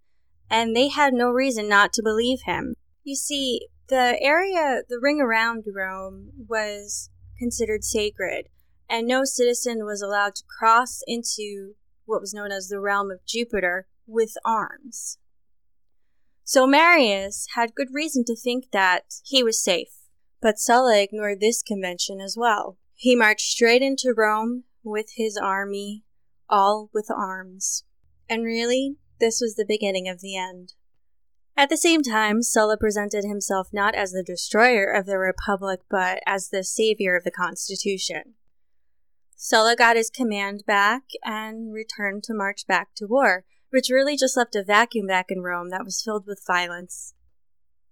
and 0.50 0.76
they 0.76 0.88
had 0.88 1.14
no 1.14 1.30
reason 1.30 1.66
not 1.66 1.94
to 1.94 2.02
believe 2.02 2.42
him. 2.42 2.74
You 3.02 3.16
see, 3.16 3.68
the 3.88 4.18
area, 4.20 4.82
the 4.86 4.98
ring 5.00 5.18
around 5.18 5.64
Rome, 5.74 6.32
was 6.46 7.08
considered 7.38 7.84
sacred, 7.84 8.50
and 8.86 9.08
no 9.08 9.24
citizen 9.24 9.86
was 9.86 10.02
allowed 10.02 10.34
to 10.34 10.44
cross 10.58 11.00
into 11.06 11.72
what 12.04 12.20
was 12.20 12.34
known 12.34 12.52
as 12.52 12.68
the 12.68 12.80
realm 12.80 13.10
of 13.10 13.24
Jupiter 13.26 13.86
with 14.06 14.34
arms. 14.44 15.16
So 16.44 16.66
Marius 16.66 17.46
had 17.54 17.74
good 17.74 17.88
reason 17.94 18.24
to 18.26 18.36
think 18.36 18.72
that 18.72 19.04
he 19.24 19.42
was 19.42 19.64
safe. 19.64 19.94
But 20.42 20.58
Sulla 20.58 21.00
ignored 21.00 21.40
this 21.40 21.62
convention 21.62 22.20
as 22.20 22.36
well. 22.36 22.76
He 22.94 23.16
marched 23.16 23.52
straight 23.52 23.80
into 23.80 24.12
Rome 24.14 24.64
with 24.84 25.12
his 25.16 25.38
army, 25.38 26.04
all 26.46 26.90
with 26.92 27.10
arms. 27.10 27.84
And 28.30 28.44
really, 28.44 28.94
this 29.18 29.40
was 29.40 29.56
the 29.56 29.66
beginning 29.66 30.08
of 30.08 30.20
the 30.20 30.36
end. 30.36 30.74
At 31.56 31.68
the 31.68 31.76
same 31.76 32.02
time, 32.02 32.42
Sulla 32.42 32.78
presented 32.78 33.24
himself 33.24 33.70
not 33.72 33.96
as 33.96 34.12
the 34.12 34.22
destroyer 34.22 34.90
of 34.90 35.04
the 35.04 35.18
Republic, 35.18 35.80
but 35.90 36.22
as 36.24 36.48
the 36.48 36.62
savior 36.62 37.16
of 37.16 37.24
the 37.24 37.32
Constitution. 37.32 38.34
Sulla 39.34 39.74
got 39.74 39.96
his 39.96 40.10
command 40.10 40.62
back 40.64 41.02
and 41.24 41.72
returned 41.72 42.22
to 42.24 42.34
march 42.34 42.68
back 42.68 42.90
to 42.96 43.06
war, 43.06 43.44
which 43.70 43.90
really 43.90 44.16
just 44.16 44.36
left 44.36 44.54
a 44.54 44.62
vacuum 44.62 45.08
back 45.08 45.26
in 45.28 45.42
Rome 45.42 45.70
that 45.70 45.84
was 45.84 46.00
filled 46.00 46.26
with 46.26 46.44
violence. 46.46 47.14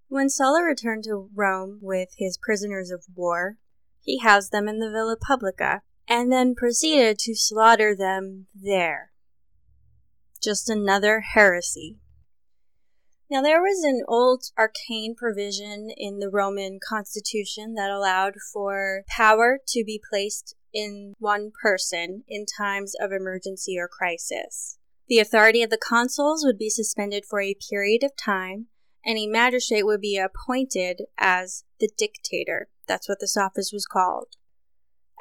When 0.06 0.30
Sulla 0.30 0.62
returned 0.62 1.04
to 1.04 1.28
Rome 1.34 1.80
with 1.82 2.10
his 2.16 2.38
prisoners 2.38 2.90
of 2.90 3.04
war, 3.14 3.56
he 4.00 4.18
housed 4.18 4.52
them 4.52 4.68
in 4.68 4.78
the 4.78 4.90
Villa 4.90 5.16
Publica 5.20 5.82
and 6.06 6.30
then 6.30 6.54
proceeded 6.54 7.18
to 7.18 7.34
slaughter 7.34 7.94
them 7.94 8.46
there. 8.54 9.10
Just 10.42 10.68
another 10.68 11.20
heresy. 11.20 11.96
Now, 13.30 13.42
there 13.42 13.60
was 13.60 13.84
an 13.84 14.02
old 14.08 14.44
arcane 14.56 15.14
provision 15.14 15.90
in 15.94 16.18
the 16.18 16.30
Roman 16.30 16.78
constitution 16.86 17.74
that 17.74 17.90
allowed 17.90 18.34
for 18.52 19.04
power 19.06 19.58
to 19.68 19.84
be 19.84 20.00
placed 20.10 20.54
in 20.72 21.12
one 21.18 21.50
person 21.62 22.24
in 22.26 22.46
times 22.46 22.94
of 23.00 23.12
emergency 23.12 23.76
or 23.78 23.88
crisis. 23.88 24.78
The 25.08 25.18
authority 25.18 25.62
of 25.62 25.70
the 25.70 25.78
consuls 25.78 26.44
would 26.44 26.58
be 26.58 26.70
suspended 26.70 27.24
for 27.28 27.40
a 27.40 27.56
period 27.70 28.02
of 28.02 28.12
time, 28.16 28.66
and 29.04 29.18
a 29.18 29.26
magistrate 29.26 29.84
would 29.84 30.00
be 30.00 30.18
appointed 30.18 31.02
as 31.18 31.64
the 31.80 31.90
dictator. 31.98 32.68
That's 32.86 33.08
what 33.08 33.20
this 33.20 33.36
office 33.36 33.70
was 33.72 33.86
called. 33.86 34.36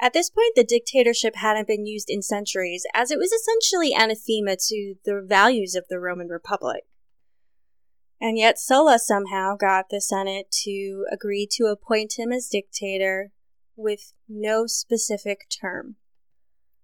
At 0.00 0.12
this 0.12 0.30
point, 0.30 0.54
the 0.54 0.64
dictatorship 0.64 1.34
hadn't 1.36 1.66
been 1.66 1.84
used 1.84 2.08
in 2.08 2.22
centuries, 2.22 2.86
as 2.94 3.10
it 3.10 3.18
was 3.18 3.32
essentially 3.32 3.92
anathema 3.92 4.56
to 4.68 4.94
the 5.04 5.20
values 5.26 5.74
of 5.74 5.86
the 5.88 5.98
Roman 5.98 6.28
Republic. 6.28 6.84
And 8.20 8.38
yet 8.38 8.58
Sulla 8.58 8.98
somehow 8.98 9.56
got 9.56 9.90
the 9.90 10.00
Senate 10.00 10.50
to 10.64 11.04
agree 11.10 11.48
to 11.52 11.66
appoint 11.66 12.18
him 12.18 12.32
as 12.32 12.48
dictator 12.48 13.32
with 13.76 14.12
no 14.28 14.66
specific 14.66 15.46
term. 15.60 15.96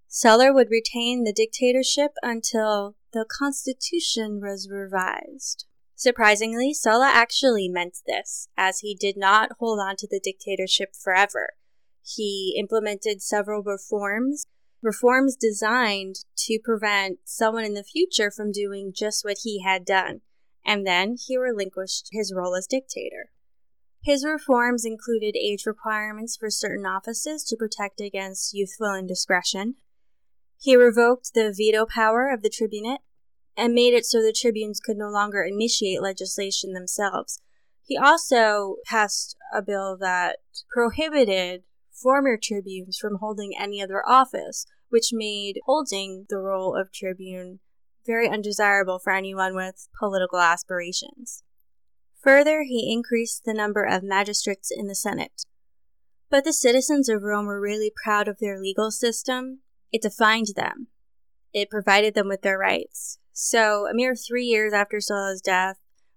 Sulla 0.08 0.52
would 0.52 0.70
retain 0.70 1.24
the 1.24 1.32
dictatorship 1.32 2.12
until 2.22 2.96
the 3.12 3.26
constitution 3.28 4.40
was 4.40 4.68
revised. 4.70 5.66
Surprisingly, 5.96 6.72
Sulla 6.72 7.10
actually 7.12 7.68
meant 7.68 7.98
this, 8.06 8.48
as 8.56 8.80
he 8.80 8.94
did 8.94 9.16
not 9.16 9.50
hold 9.58 9.80
on 9.80 9.96
to 9.96 10.08
the 10.08 10.20
dictatorship 10.22 10.94
forever. 10.94 11.54
He 12.04 12.54
implemented 12.58 13.22
several 13.22 13.62
reforms, 13.62 14.46
reforms 14.82 15.36
designed 15.36 16.16
to 16.36 16.58
prevent 16.62 17.20
someone 17.24 17.64
in 17.64 17.74
the 17.74 17.82
future 17.82 18.30
from 18.30 18.52
doing 18.52 18.92
just 18.94 19.24
what 19.24 19.38
he 19.42 19.62
had 19.62 19.86
done, 19.86 20.20
and 20.64 20.86
then 20.86 21.16
he 21.18 21.38
relinquished 21.38 22.08
his 22.12 22.32
role 22.34 22.54
as 22.54 22.66
dictator. 22.66 23.30
His 24.02 24.22
reforms 24.22 24.84
included 24.84 25.34
age 25.34 25.64
requirements 25.64 26.36
for 26.36 26.50
certain 26.50 26.84
offices 26.84 27.42
to 27.44 27.56
protect 27.56 28.02
against 28.02 28.52
youthful 28.52 28.94
indiscretion. 28.94 29.76
He 30.60 30.76
revoked 30.76 31.32
the 31.32 31.54
veto 31.56 31.86
power 31.86 32.30
of 32.30 32.42
the 32.42 32.50
tribunate 32.50 33.00
and 33.56 33.72
made 33.72 33.94
it 33.94 34.04
so 34.04 34.20
the 34.20 34.32
tribunes 34.32 34.78
could 34.78 34.98
no 34.98 35.08
longer 35.08 35.42
initiate 35.42 36.02
legislation 36.02 36.74
themselves. 36.74 37.40
He 37.82 37.96
also 37.96 38.76
passed 38.84 39.36
a 39.54 39.62
bill 39.62 39.96
that 40.00 40.40
prohibited 40.70 41.62
former 41.94 42.38
tribunes 42.42 42.98
from 42.98 43.18
holding 43.20 43.52
any 43.58 43.82
other 43.82 44.06
office, 44.06 44.66
which 44.88 45.10
made 45.12 45.60
holding 45.64 46.26
the 46.28 46.38
role 46.38 46.76
of 46.76 46.92
tribune 46.92 47.60
very 48.06 48.28
undesirable 48.28 48.98
for 48.98 49.12
anyone 49.12 49.54
with 49.54 49.88
political 49.98 50.38
aspirations. 50.38 51.42
Further, 52.22 52.62
he 52.62 52.92
increased 52.92 53.44
the 53.44 53.54
number 53.54 53.84
of 53.84 54.02
magistrates 54.02 54.70
in 54.74 54.86
the 54.86 54.94
Senate. 54.94 55.44
But 56.30 56.44
the 56.44 56.52
citizens 56.52 57.08
of 57.08 57.22
Rome 57.22 57.46
were 57.46 57.60
really 57.60 57.92
proud 58.02 58.28
of 58.28 58.38
their 58.38 58.60
legal 58.60 58.90
system. 58.90 59.60
It 59.92 60.02
defined 60.02 60.48
them. 60.56 60.88
It 61.52 61.70
provided 61.70 62.14
them 62.14 62.28
with 62.28 62.42
their 62.42 62.58
rights. 62.58 63.18
So, 63.32 63.86
a 63.86 63.94
mere 63.94 64.14
three 64.14 64.44
years 64.44 64.72
after 64.72 65.00
Sulla's 65.00 65.40
death, 65.40 65.76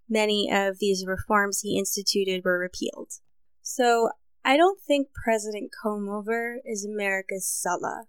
many 0.10 0.50
of 0.52 0.80
these 0.80 1.06
reforms 1.06 1.62
he 1.62 1.78
instituted 1.78 2.44
were 2.44 2.58
repealed. 2.58 3.14
So, 3.62 4.12
I 4.48 4.56
don't 4.56 4.80
think 4.80 5.10
President 5.14 5.72
Comeover 5.84 6.56
is 6.64 6.86
America's 6.86 7.46
Sulla. 7.46 8.06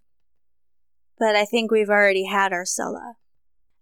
But 1.18 1.34
I 1.34 1.44
think 1.44 1.72
we've 1.72 1.88
already 1.88 2.26
had 2.26 2.52
our 2.52 2.64
Sulla. 2.64 3.14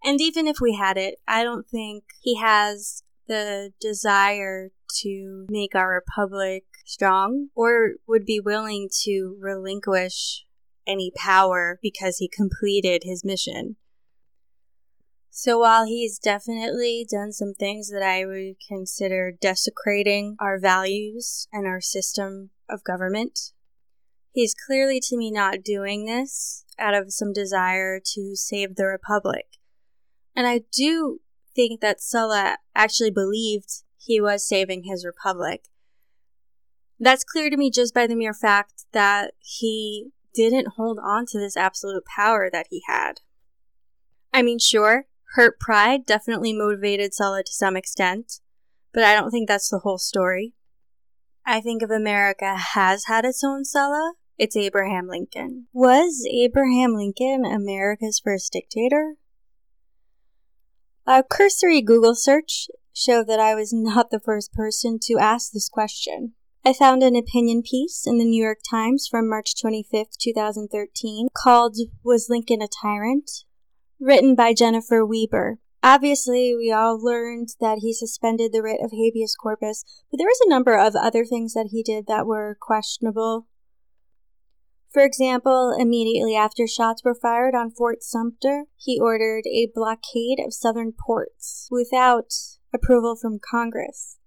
And 0.03 0.19
even 0.19 0.47
if 0.47 0.59
we 0.59 0.73
had 0.73 0.97
it, 0.97 1.19
I 1.27 1.43
don't 1.43 1.67
think 1.67 2.05
he 2.19 2.37
has 2.37 3.03
the 3.27 3.73
desire 3.79 4.71
to 5.01 5.45
make 5.51 5.75
our 5.75 5.93
republic 5.93 6.63
strong 6.83 7.49
or 7.53 7.97
would 8.07 8.25
be 8.25 8.39
willing 8.39 8.89
to 9.03 9.37
relinquish 9.39 10.43
any 10.87 11.11
power 11.15 11.77
because 11.83 12.17
he 12.17 12.27
completed 12.27 13.03
his 13.03 13.23
mission. 13.23 13.75
So 15.39 15.59
while 15.59 15.85
he's 15.85 16.17
definitely 16.17 17.05
done 17.07 17.31
some 17.31 17.53
things 17.53 17.91
that 17.91 18.01
I 18.01 18.25
would 18.25 18.55
consider 18.67 19.31
desecrating 19.31 20.35
our 20.39 20.59
values 20.59 21.47
and 21.53 21.67
our 21.67 21.79
system 21.79 22.49
of 22.67 22.83
government, 22.83 23.51
he's 24.31 24.55
clearly 24.55 24.99
to 25.01 25.15
me 25.15 25.29
not 25.29 25.61
doing 25.63 26.05
this 26.05 26.65
out 26.79 26.95
of 26.95 27.13
some 27.13 27.33
desire 27.33 27.99
to 28.15 28.35
save 28.35 28.77
the 28.77 28.85
republic. 28.85 29.45
And 30.35 30.47
I 30.47 30.61
do 30.75 31.19
think 31.55 31.81
that 31.81 32.01
Sulla 32.01 32.57
actually 32.73 33.11
believed 33.11 33.83
he 33.95 34.19
was 34.19 34.43
saving 34.43 34.85
his 34.85 35.05
republic. 35.05 35.65
That's 36.99 37.23
clear 37.23 37.51
to 37.51 37.57
me 37.57 37.69
just 37.69 37.93
by 37.93 38.07
the 38.07 38.15
mere 38.15 38.33
fact 38.33 38.85
that 38.91 39.35
he 39.37 40.07
didn't 40.33 40.73
hold 40.77 40.97
on 40.97 41.27
to 41.27 41.37
this 41.37 41.55
absolute 41.55 42.05
power 42.05 42.49
that 42.51 42.65
he 42.71 42.81
had. 42.87 43.21
I 44.33 44.41
mean, 44.41 44.57
sure, 44.57 45.05
hurt 45.35 45.59
pride 45.59 46.05
definitely 46.05 46.53
motivated 46.53 47.13
Sulla 47.13 47.43
to 47.43 47.51
some 47.51 47.75
extent, 47.75 48.39
but 48.93 49.03
I 49.03 49.15
don't 49.15 49.31
think 49.31 49.47
that's 49.47 49.69
the 49.69 49.79
whole 49.79 49.97
story. 49.97 50.53
I 51.45 51.61
think 51.61 51.81
if 51.81 51.89
America 51.89 52.55
has 52.57 53.05
had 53.05 53.25
its 53.25 53.43
own 53.43 53.63
Sulla, 53.63 54.13
it's 54.37 54.55
Abraham 54.55 55.07
Lincoln. 55.07 55.67
Was 55.73 56.27
Abraham 56.31 56.93
Lincoln 56.93 57.45
America's 57.45 58.21
first 58.23 58.51
dictator? 58.51 59.15
A 61.07 61.23
cursory 61.23 61.81
Google 61.81 62.15
search 62.15 62.67
showed 62.93 63.27
that 63.27 63.39
I 63.39 63.55
was 63.55 63.71
not 63.73 64.11
the 64.11 64.19
first 64.19 64.53
person 64.53 64.99
to 65.03 65.17
ask 65.19 65.51
this 65.51 65.69
question. 65.69 66.33
I 66.65 66.73
found 66.73 67.01
an 67.01 67.15
opinion 67.15 67.63
piece 67.63 68.03
in 68.05 68.17
the 68.17 68.25
New 68.25 68.43
York 68.43 68.59
Times 68.69 69.07
from 69.09 69.29
March 69.29 69.59
25, 69.59 70.07
2013, 70.19 71.29
called 71.33 71.77
Was 72.03 72.27
Lincoln 72.29 72.61
a 72.61 72.67
Tyrant? 72.67 73.31
Written 73.99 74.35
by 74.35 74.53
Jennifer 74.53 75.05
Weber. 75.05 75.59
Obviously, 75.83 76.55
we 76.55 76.71
all 76.71 77.01
learned 77.01 77.49
that 77.59 77.79
he 77.81 77.93
suspended 77.93 78.51
the 78.51 78.61
writ 78.61 78.81
of 78.83 78.91
habeas 78.91 79.35
corpus, 79.35 79.83
but 80.11 80.17
there 80.17 80.27
was 80.27 80.41
a 80.45 80.49
number 80.49 80.77
of 80.77 80.95
other 80.95 81.23
things 81.23 81.53
that 81.53 81.69
he 81.71 81.83
did 81.83 82.07
that 82.07 82.25
were 82.25 82.57
questionable. 82.59 83.47
For 84.91 85.03
example, 85.03 85.75
immediately 85.77 86.35
after 86.35 86.65
shots 86.65 87.03
were 87.03 87.15
fired 87.15 87.53
on 87.53 87.71
Fort 87.71 88.01
Sumter, 88.01 88.63
he 88.75 88.99
ordered 88.99 89.45
a 89.45 89.69
blockade 89.73 90.39
of 90.39 90.53
southern 90.53 90.91
ports 90.91 91.67
without 91.69 92.33
approval 92.73 93.15
from 93.15 93.39
Congress. 93.39 94.17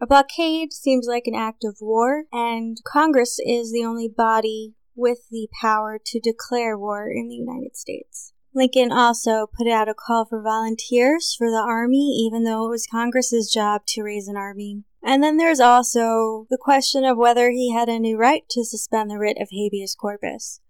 A 0.00 0.06
blockade 0.06 0.72
seems 0.72 1.06
like 1.08 1.26
an 1.26 1.34
act 1.34 1.64
of 1.64 1.78
war, 1.80 2.24
and 2.32 2.76
Congress 2.84 3.38
is 3.38 3.72
the 3.72 3.84
only 3.84 4.08
body 4.08 4.74
with 4.94 5.28
the 5.30 5.48
power 5.60 5.98
to 6.04 6.20
declare 6.20 6.76
war 6.76 7.08
in 7.08 7.28
the 7.28 7.34
United 7.34 7.76
States. 7.76 8.32
Lincoln 8.56 8.90
also 8.90 9.46
put 9.46 9.68
out 9.68 9.86
a 9.86 9.92
call 9.92 10.24
for 10.24 10.40
volunteers 10.40 11.34
for 11.36 11.50
the 11.50 11.58
army, 11.58 12.24
even 12.26 12.44
though 12.44 12.64
it 12.64 12.70
was 12.70 12.86
Congress's 12.90 13.52
job 13.52 13.82
to 13.88 14.02
raise 14.02 14.28
an 14.28 14.36
army. 14.36 14.82
And 15.04 15.22
then 15.22 15.36
there's 15.36 15.60
also 15.60 16.46
the 16.48 16.56
question 16.58 17.04
of 17.04 17.18
whether 17.18 17.50
he 17.50 17.70
had 17.70 17.90
any 17.90 18.14
right 18.14 18.44
to 18.48 18.64
suspend 18.64 19.10
the 19.10 19.18
writ 19.18 19.36
of 19.38 19.50
habeas 19.52 19.94
corpus. 19.94 20.60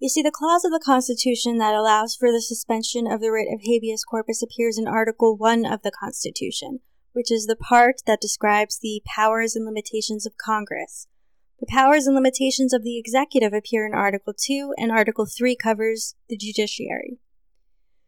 You 0.00 0.08
see, 0.08 0.20
the 0.20 0.32
clause 0.32 0.64
of 0.64 0.72
the 0.72 0.82
Constitution 0.84 1.58
that 1.58 1.76
allows 1.76 2.16
for 2.16 2.32
the 2.32 2.42
suspension 2.42 3.06
of 3.06 3.20
the 3.20 3.30
writ 3.30 3.46
of 3.54 3.60
habeas 3.62 4.02
corpus 4.02 4.42
appears 4.42 4.76
in 4.76 4.88
Article 4.88 5.36
1 5.36 5.64
of 5.64 5.82
the 5.82 5.92
Constitution, 5.92 6.80
which 7.12 7.30
is 7.30 7.46
the 7.46 7.54
part 7.54 8.02
that 8.04 8.20
describes 8.20 8.80
the 8.80 9.00
powers 9.06 9.54
and 9.54 9.64
limitations 9.64 10.26
of 10.26 10.36
Congress. 10.36 11.06
The 11.60 11.66
powers 11.66 12.06
and 12.06 12.14
limitations 12.14 12.72
of 12.72 12.82
the 12.82 12.98
executive 12.98 13.52
appear 13.52 13.86
in 13.86 13.94
Article 13.94 14.34
2, 14.36 14.74
and 14.76 14.90
Article 14.90 15.26
3 15.26 15.56
covers 15.56 16.14
the 16.28 16.36
judiciary. 16.36 17.18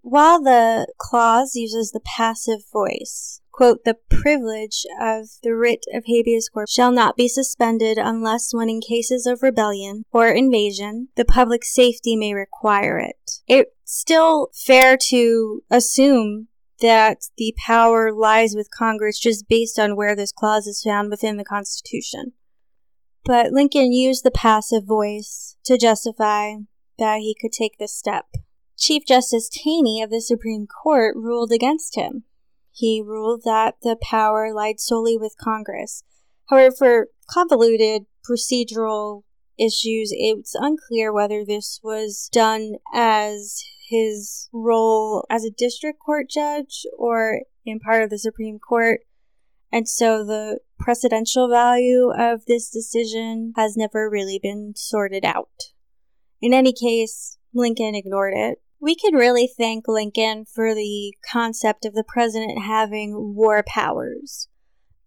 While 0.03 0.41
the 0.41 0.87
clause 0.99 1.57
uses 1.57 1.91
the 1.91 2.01
passive 2.01 2.61
voice, 2.73 3.41
quote, 3.51 3.85
the 3.85 3.97
privilege 4.09 4.87
of 5.01 5.31
the 5.43 5.53
writ 5.57 5.85
of 5.93 6.05
habeas 6.07 6.49
corpus 6.49 6.73
shall 6.73 6.93
not 6.93 7.17
be 7.17 7.27
suspended 7.27 7.99
unless 7.99 8.55
when 8.55 8.71
in 8.71 8.81
cases 8.81 9.27
of 9.27 9.43
rebellion 9.43 10.05
or 10.13 10.29
invasion 10.29 11.09
the 11.17 11.25
public 11.25 11.65
safety 11.65 12.15
may 12.15 12.35
require 12.35 13.01
it. 13.01 13.41
It's 13.49 13.73
still 13.85 14.51
fair 14.55 14.97
to 15.09 15.65
assume 15.71 16.49
that 16.81 17.29
the 17.37 17.55
power 17.67 18.13
lies 18.13 18.55
with 18.55 18.71
Congress 18.71 19.19
just 19.19 19.49
based 19.49 19.77
on 19.77 19.97
where 19.97 20.15
this 20.15 20.31
clause 20.31 20.69
is 20.69 20.83
found 20.85 21.11
within 21.11 21.37
the 21.37 21.45
Constitution. 21.45 22.35
But 23.27 23.53
Lincoln 23.53 23.93
used 23.93 24.23
the 24.23 24.31
passive 24.31 24.85
voice 24.85 25.57
to 25.65 25.77
justify 25.77 26.55
that 26.97 27.19
he 27.19 27.37
could 27.39 27.51
take 27.51 27.77
this 27.77 27.93
step. 27.93 28.27
Chief 28.79 29.05
Justice 29.05 29.49
Taney 29.49 30.01
of 30.01 30.11
the 30.11 30.21
Supreme 30.21 30.67
Court 30.67 31.17
ruled 31.17 31.51
against 31.51 31.97
him. 31.97 32.23
He 32.71 33.03
ruled 33.05 33.43
that 33.45 33.77
the 33.83 33.97
power 34.01 34.55
lied 34.55 34.79
solely 34.79 35.19
with 35.19 35.35
Congress. 35.41 36.05
However, 36.51 37.09
convoluted 37.29 38.07
procedural 38.29 39.23
issues, 39.59 40.13
it's 40.13 40.55
unclear 40.55 41.13
whether 41.13 41.45
this 41.45 41.81
was 41.83 42.29
done 42.33 42.77
as 42.95 43.65
his 43.89 44.49
role 44.53 45.25
as 45.29 45.45
a 45.45 45.51
district 45.51 45.99
court 45.99 46.29
judge 46.31 46.87
or 46.97 47.41
in 47.65 47.81
part 47.81 48.05
of 48.05 48.11
the 48.11 48.19
Supreme 48.19 48.61
Court. 48.61 49.01
And 49.73 49.89
so 49.89 50.25
the 50.25 50.59
precedential 50.81 51.51
value 51.51 52.11
of 52.17 52.47
this 52.47 52.71
decision 52.71 53.53
has 53.57 53.77
never 53.77 54.09
really 54.11 54.39
been 54.43 54.75
sorted 54.77 55.25
out. 55.25 55.73
In 56.41 56.53
any 56.53 56.73
case, 56.73 57.39
Lincoln 57.55 57.95
ignored 57.95 58.35
it. 58.37 58.61
We 58.81 58.95
could 58.95 59.15
really 59.15 59.49
thank 59.49 59.89
Lincoln 59.89 60.45
for 60.45 60.75
the 60.75 61.15
concept 61.31 61.85
of 61.85 61.95
the 61.95 62.05
president 62.07 62.63
having 62.63 63.35
war 63.35 63.65
powers. 63.67 64.49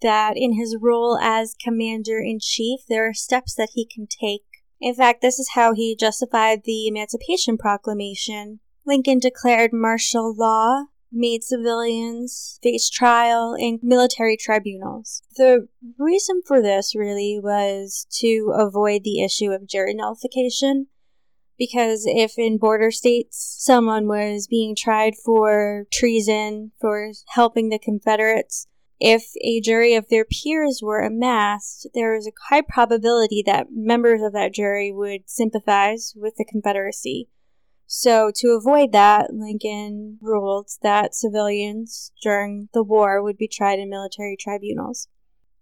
That 0.02 0.34
in 0.36 0.54
his 0.54 0.78
role 0.80 1.20
as 1.22 1.56
commander 1.62 2.20
in 2.20 2.40
chief, 2.42 2.82
there 2.90 3.08
are 3.08 3.14
steps 3.14 3.54
that 3.56 3.70
he 3.74 3.86
can 3.86 4.08
take. 4.08 4.44
In 4.82 4.96
fact, 4.96 5.22
this 5.22 5.40
is 5.40 5.52
how 5.56 5.74
he 5.74 5.96
justified 5.96 6.62
the 6.64 6.88
Emancipation 6.88 7.58
Proclamation. 7.58 8.60
Lincoln 8.86 9.20
declared 9.20 9.72
martial 9.74 10.34
law, 10.34 10.86
made 11.12 11.44
civilians 11.44 12.60
face 12.62 12.90
trial 12.90 13.56
in 13.58 13.80
military 13.82 14.38
tribunals. 14.38 15.22
The 15.36 15.68
reason 15.98 16.42
for 16.46 16.62
this 16.62 16.96
really 16.96 17.40
was 17.42 18.06
to 18.20 18.54
avoid 18.56 19.04
the 19.04 19.24
issue 19.24 19.52
of 19.52 19.68
jury 19.68 19.94
nullification 19.94 20.88
because 21.60 22.06
if 22.08 22.38
in 22.38 22.58
border 22.58 22.90
states 22.90 23.58
someone 23.60 24.08
was 24.08 24.48
being 24.48 24.76
tried 24.76 25.14
for 25.24 25.86
treason, 25.92 26.72
for 26.80 27.12
helping 27.28 27.70
the 27.70 27.78
Confederates, 27.78 28.66
if 29.00 29.32
a 29.42 29.62
jury 29.62 29.94
of 29.94 30.08
their 30.10 30.26
peers 30.26 30.80
were 30.82 31.02
amassed, 31.02 31.88
there 31.94 32.16
was 32.16 32.28
a 32.28 32.32
high 32.50 32.62
probability 32.62 33.44
that 33.46 33.68
members 33.72 34.22
of 34.22 34.34
that 34.34 34.54
jury 34.54 34.92
would 34.92 35.30
sympathize 35.30 36.14
with 36.16 36.36
the 36.38 36.46
Confederacy. 36.46 37.30
So, 37.92 38.32
to 38.36 38.50
avoid 38.50 38.92
that, 38.92 39.34
Lincoln 39.34 40.20
ruled 40.22 40.70
that 40.84 41.16
civilians 41.16 42.12
during 42.22 42.70
the 42.72 42.84
war 42.84 43.20
would 43.20 43.36
be 43.36 43.48
tried 43.48 43.80
in 43.80 43.90
military 43.90 44.38
tribunals. 44.40 45.08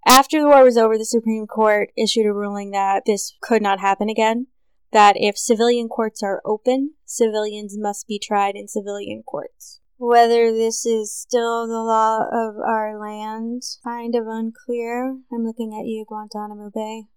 After 0.05 0.41
the 0.41 0.47
war 0.47 0.61
was 0.61 0.77
over, 0.77 0.97
the 0.97 1.05
Supreme 1.05 1.47
Court 1.47 1.89
issued 1.97 2.25
a 2.25 2.33
ruling 2.33 2.71
that 2.71 3.03
this 3.05 3.33
could 3.41 3.61
not 3.61 3.79
happen 3.79 4.09
again 4.09 4.47
that 4.91 5.15
if 5.17 5.37
civilian 5.37 5.87
courts 5.87 6.21
are 6.21 6.41
open, 6.43 6.95
civilians 7.05 7.77
must 7.77 8.07
be 8.07 8.19
tried 8.19 8.55
in 8.57 8.67
civilian 8.67 9.23
courts. 9.23 9.79
Whether 9.97 10.51
this 10.51 10.85
is 10.85 11.15
still 11.15 11.65
the 11.65 11.81
law 11.81 12.25
of 12.31 12.57
our 12.57 12.99
land, 12.99 13.63
kind 13.85 14.15
of 14.15 14.27
unclear. 14.27 15.17
I'm 15.31 15.45
looking 15.45 15.73
at 15.73 15.87
you, 15.87 16.03
Guantanamo 16.05 16.71
Bay. 16.73 17.07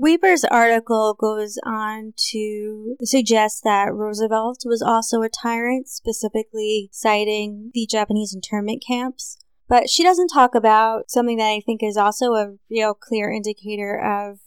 Weber's 0.00 0.44
article 0.44 1.12
goes 1.18 1.58
on 1.66 2.14
to 2.30 2.94
suggest 3.02 3.64
that 3.64 3.92
Roosevelt 3.92 4.62
was 4.64 4.80
also 4.80 5.22
a 5.22 5.28
tyrant, 5.28 5.88
specifically 5.88 6.88
citing 6.92 7.72
the 7.74 7.84
Japanese 7.84 8.32
internment 8.32 8.80
camps. 8.86 9.38
But 9.68 9.90
she 9.90 10.04
doesn't 10.04 10.28
talk 10.28 10.54
about 10.54 11.10
something 11.10 11.36
that 11.38 11.50
I 11.50 11.60
think 11.66 11.82
is 11.82 11.96
also 11.96 12.34
a 12.34 12.54
real 12.70 12.94
clear 12.94 13.32
indicator 13.32 13.98
of 13.98 14.38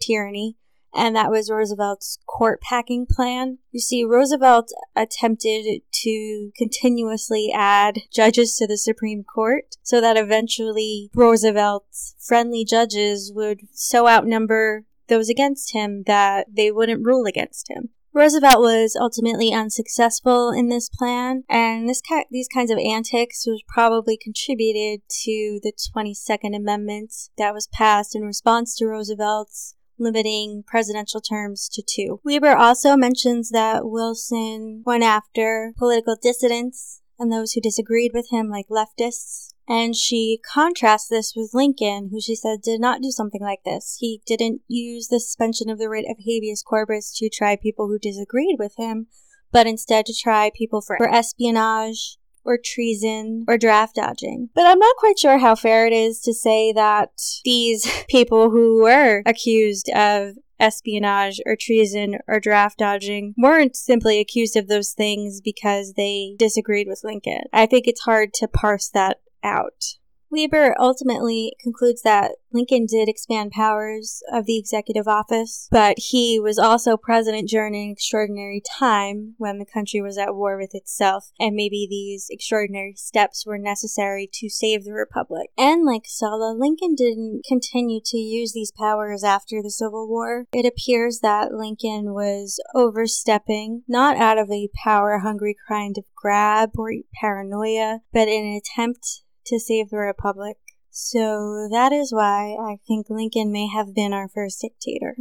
tyranny, 0.00 0.56
and 0.94 1.14
that 1.14 1.30
was 1.30 1.50
Roosevelt's 1.50 2.18
court 2.26 2.62
packing 2.62 3.04
plan. 3.04 3.58
You 3.72 3.80
see, 3.80 4.04
Roosevelt 4.04 4.70
attempted 4.96 5.82
to 5.92 6.50
continuously 6.56 7.52
add 7.54 8.00
judges 8.10 8.56
to 8.56 8.66
the 8.66 8.78
Supreme 8.78 9.22
Court 9.22 9.76
so 9.82 10.00
that 10.00 10.16
eventually 10.16 11.10
Roosevelt's 11.14 12.14
friendly 12.26 12.64
judges 12.64 13.30
would 13.34 13.60
so 13.74 14.08
outnumber 14.08 14.86
those 15.08 15.28
against 15.28 15.72
him 15.72 16.04
that 16.06 16.46
they 16.52 16.70
wouldn't 16.70 17.04
rule 17.04 17.26
against 17.26 17.70
him. 17.70 17.90
Roosevelt 18.12 18.60
was 18.60 18.96
ultimately 18.98 19.52
unsuccessful 19.52 20.52
in 20.52 20.68
this 20.68 20.88
plan, 20.88 21.42
and 21.48 21.88
this 21.88 22.00
ki- 22.00 22.26
these 22.30 22.46
kinds 22.46 22.70
of 22.70 22.78
antics 22.78 23.44
was 23.44 23.64
probably 23.66 24.16
contributed 24.16 25.02
to 25.24 25.58
the 25.64 25.72
22nd 25.72 26.54
Amendment 26.54 27.12
that 27.36 27.52
was 27.52 27.66
passed 27.66 28.14
in 28.14 28.22
response 28.22 28.76
to 28.76 28.86
Roosevelt's 28.86 29.74
limiting 29.98 30.62
presidential 30.64 31.20
terms 31.20 31.68
to 31.70 31.82
two. 31.82 32.20
Weber 32.24 32.56
also 32.56 32.96
mentions 32.96 33.50
that 33.50 33.84
Wilson 33.84 34.82
went 34.86 35.02
after 35.02 35.72
political 35.76 36.16
dissidents 36.20 37.00
and 37.18 37.32
those 37.32 37.52
who 37.52 37.60
disagreed 37.60 38.12
with 38.14 38.28
him, 38.30 38.48
like 38.48 38.66
leftists. 38.68 39.53
And 39.68 39.96
she 39.96 40.40
contrasts 40.52 41.08
this 41.08 41.32
with 41.34 41.54
Lincoln, 41.54 42.10
who 42.12 42.20
she 42.20 42.36
said 42.36 42.60
did 42.62 42.80
not 42.80 43.00
do 43.00 43.10
something 43.10 43.40
like 43.40 43.60
this. 43.64 43.96
He 43.98 44.20
didn't 44.26 44.60
use 44.68 45.08
the 45.08 45.20
suspension 45.20 45.70
of 45.70 45.78
the 45.78 45.88
writ 45.88 46.04
of 46.08 46.18
habeas 46.18 46.62
corpus 46.62 47.16
to 47.18 47.30
try 47.30 47.56
people 47.56 47.88
who 47.88 47.98
disagreed 47.98 48.56
with 48.58 48.74
him, 48.76 49.06
but 49.52 49.66
instead 49.66 50.04
to 50.06 50.14
try 50.14 50.50
people 50.54 50.82
for, 50.82 50.96
for 50.98 51.12
espionage, 51.12 52.18
or 52.44 52.58
treason 52.62 53.44
or 53.48 53.58
draft 53.58 53.96
dodging. 53.96 54.50
But 54.54 54.66
I'm 54.66 54.78
not 54.78 54.96
quite 54.96 55.18
sure 55.18 55.38
how 55.38 55.54
fair 55.54 55.86
it 55.86 55.92
is 55.92 56.20
to 56.20 56.34
say 56.34 56.72
that 56.72 57.10
these 57.44 57.90
people 58.08 58.50
who 58.50 58.82
were 58.82 59.22
accused 59.26 59.90
of 59.94 60.34
espionage 60.60 61.40
or 61.46 61.56
treason 61.58 62.18
or 62.28 62.38
draft 62.38 62.78
dodging 62.78 63.34
weren't 63.36 63.76
simply 63.76 64.20
accused 64.20 64.56
of 64.56 64.68
those 64.68 64.92
things 64.92 65.40
because 65.40 65.94
they 65.94 66.36
disagreed 66.38 66.86
with 66.86 67.02
Lincoln. 67.02 67.42
I 67.52 67.66
think 67.66 67.86
it's 67.86 68.02
hard 68.02 68.32
to 68.34 68.48
parse 68.48 68.88
that 68.90 69.18
out. 69.44 69.96
Weber 70.34 70.74
ultimately 70.80 71.54
concludes 71.62 72.02
that 72.02 72.32
Lincoln 72.52 72.86
did 72.86 73.08
expand 73.08 73.52
powers 73.52 74.20
of 74.32 74.46
the 74.46 74.58
executive 74.58 75.06
office, 75.06 75.68
but 75.70 75.96
he 75.98 76.40
was 76.40 76.58
also 76.58 76.96
president 76.96 77.48
during 77.48 77.76
an 77.76 77.90
extraordinary 77.90 78.60
time 78.60 79.34
when 79.38 79.58
the 79.58 79.64
country 79.64 80.00
was 80.00 80.18
at 80.18 80.34
war 80.34 80.56
with 80.56 80.74
itself, 80.74 81.30
and 81.38 81.54
maybe 81.54 81.86
these 81.88 82.26
extraordinary 82.30 82.94
steps 82.96 83.46
were 83.46 83.58
necessary 83.58 84.28
to 84.32 84.48
save 84.48 84.84
the 84.84 84.92
republic. 84.92 85.50
And 85.56 85.84
like 85.84 86.02
Sulla, 86.06 86.54
Lincoln 86.56 86.96
didn't 86.96 87.42
continue 87.46 88.00
to 88.04 88.18
use 88.18 88.52
these 88.52 88.72
powers 88.72 89.22
after 89.22 89.62
the 89.62 89.70
Civil 89.70 90.08
War. 90.08 90.46
It 90.52 90.66
appears 90.66 91.20
that 91.20 91.52
Lincoln 91.52 92.12
was 92.12 92.60
overstepping, 92.74 93.82
not 93.86 94.16
out 94.16 94.38
of 94.38 94.50
a 94.50 94.68
power 94.82 95.20
hungry 95.20 95.56
kind 95.68 95.96
of 95.96 96.04
grab 96.16 96.70
or 96.76 96.90
paranoia, 97.20 98.00
but 98.12 98.28
in 98.28 98.44
an 98.44 98.60
attempt 98.60 99.23
to 99.46 99.58
save 99.58 99.90
the 99.90 99.98
Republic. 99.98 100.56
So 100.90 101.68
that 101.70 101.92
is 101.92 102.12
why 102.12 102.56
I 102.60 102.78
think 102.86 103.06
Lincoln 103.10 103.50
may 103.50 103.66
have 103.66 103.94
been 103.94 104.12
our 104.12 104.28
first 104.28 104.60
dictator. 104.60 105.16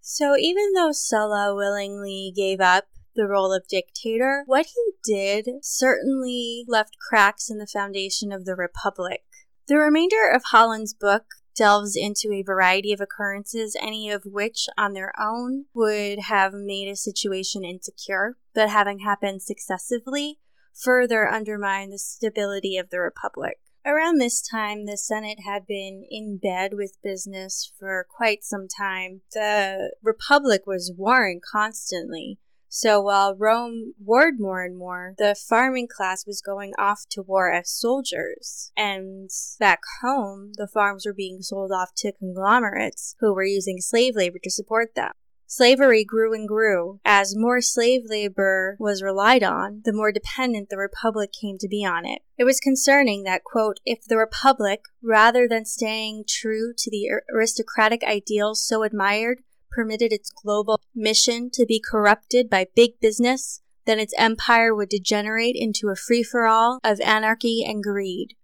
So 0.00 0.36
even 0.36 0.72
though 0.72 0.92
Sulla 0.92 1.54
willingly 1.54 2.32
gave 2.34 2.60
up 2.60 2.86
the 3.14 3.26
role 3.26 3.52
of 3.52 3.68
dictator, 3.68 4.44
what 4.46 4.66
he 4.66 4.92
did 5.04 5.48
certainly 5.62 6.64
left 6.66 6.96
cracks 7.08 7.50
in 7.50 7.58
the 7.58 7.66
foundation 7.66 8.32
of 8.32 8.44
the 8.44 8.54
Republic. 8.54 9.24
The 9.68 9.76
remainder 9.76 10.30
of 10.32 10.42
Holland's 10.50 10.94
book 10.94 11.24
delves 11.54 11.96
into 11.96 12.32
a 12.32 12.42
variety 12.42 12.92
of 12.92 13.00
occurrences, 13.00 13.76
any 13.80 14.10
of 14.10 14.24
which 14.24 14.68
on 14.78 14.94
their 14.94 15.12
own 15.20 15.66
would 15.74 16.20
have 16.20 16.54
made 16.54 16.88
a 16.88 16.96
situation 16.96 17.64
insecure, 17.64 18.38
but 18.54 18.70
having 18.70 19.00
happened 19.00 19.42
successively, 19.42 20.38
further 20.74 21.28
undermine 21.28 21.90
the 21.90 21.98
stability 21.98 22.76
of 22.76 22.90
the 22.90 23.00
Republic. 23.00 23.58
Around 23.84 24.18
this 24.18 24.42
time, 24.42 24.84
the 24.84 24.98
Senate 24.98 25.40
had 25.46 25.66
been 25.66 26.04
in 26.10 26.36
bed 26.36 26.74
with 26.74 27.02
business 27.02 27.72
for 27.78 28.06
quite 28.14 28.44
some 28.44 28.68
time. 28.68 29.22
The 29.32 29.94
Republic 30.02 30.66
was 30.66 30.92
warring 30.94 31.40
constantly. 31.50 32.38
So 32.72 33.00
while 33.00 33.34
Rome 33.34 33.94
warred 33.98 34.38
more 34.38 34.62
and 34.62 34.76
more, 34.76 35.14
the 35.18 35.34
farming 35.34 35.88
class 35.88 36.24
was 36.24 36.40
going 36.40 36.72
off 36.78 37.00
to 37.10 37.22
war 37.22 37.50
as 37.50 37.68
soldiers. 37.68 38.70
And 38.76 39.28
back 39.58 39.80
home, 40.02 40.52
the 40.56 40.68
farms 40.68 41.04
were 41.04 41.12
being 41.12 41.42
sold 41.42 41.72
off 41.72 41.90
to 41.96 42.12
conglomerates 42.12 43.16
who 43.18 43.34
were 43.34 43.44
using 43.44 43.80
slave 43.80 44.14
labor 44.14 44.38
to 44.44 44.50
support 44.50 44.94
them. 44.94 45.12
Slavery 45.52 46.04
grew 46.04 46.32
and 46.32 46.46
grew. 46.46 47.00
As 47.04 47.34
more 47.34 47.60
slave 47.60 48.02
labor 48.06 48.76
was 48.78 49.02
relied 49.02 49.42
on, 49.42 49.82
the 49.84 49.92
more 49.92 50.12
dependent 50.12 50.68
the 50.68 50.76
Republic 50.76 51.32
came 51.32 51.58
to 51.58 51.66
be 51.66 51.84
on 51.84 52.06
it. 52.06 52.22
It 52.38 52.44
was 52.44 52.60
concerning 52.60 53.24
that, 53.24 53.42
quote, 53.42 53.80
if 53.84 54.04
the 54.04 54.16
Republic, 54.16 54.84
rather 55.02 55.48
than 55.48 55.64
staying 55.64 56.26
true 56.28 56.72
to 56.78 56.88
the 56.88 57.10
aristocratic 57.34 58.04
ideals 58.04 58.64
so 58.64 58.84
admired, 58.84 59.42
permitted 59.72 60.12
its 60.12 60.30
global 60.30 60.80
mission 60.94 61.50
to 61.54 61.66
be 61.66 61.82
corrupted 61.84 62.48
by 62.48 62.68
big 62.76 63.00
business, 63.00 63.60
then 63.86 63.98
its 63.98 64.14
empire 64.16 64.72
would 64.72 64.88
degenerate 64.88 65.56
into 65.58 65.88
a 65.88 65.96
free 65.96 66.22
for 66.22 66.46
all 66.46 66.78
of 66.84 67.00
anarchy 67.00 67.64
and 67.66 67.82
greed. 67.82 68.36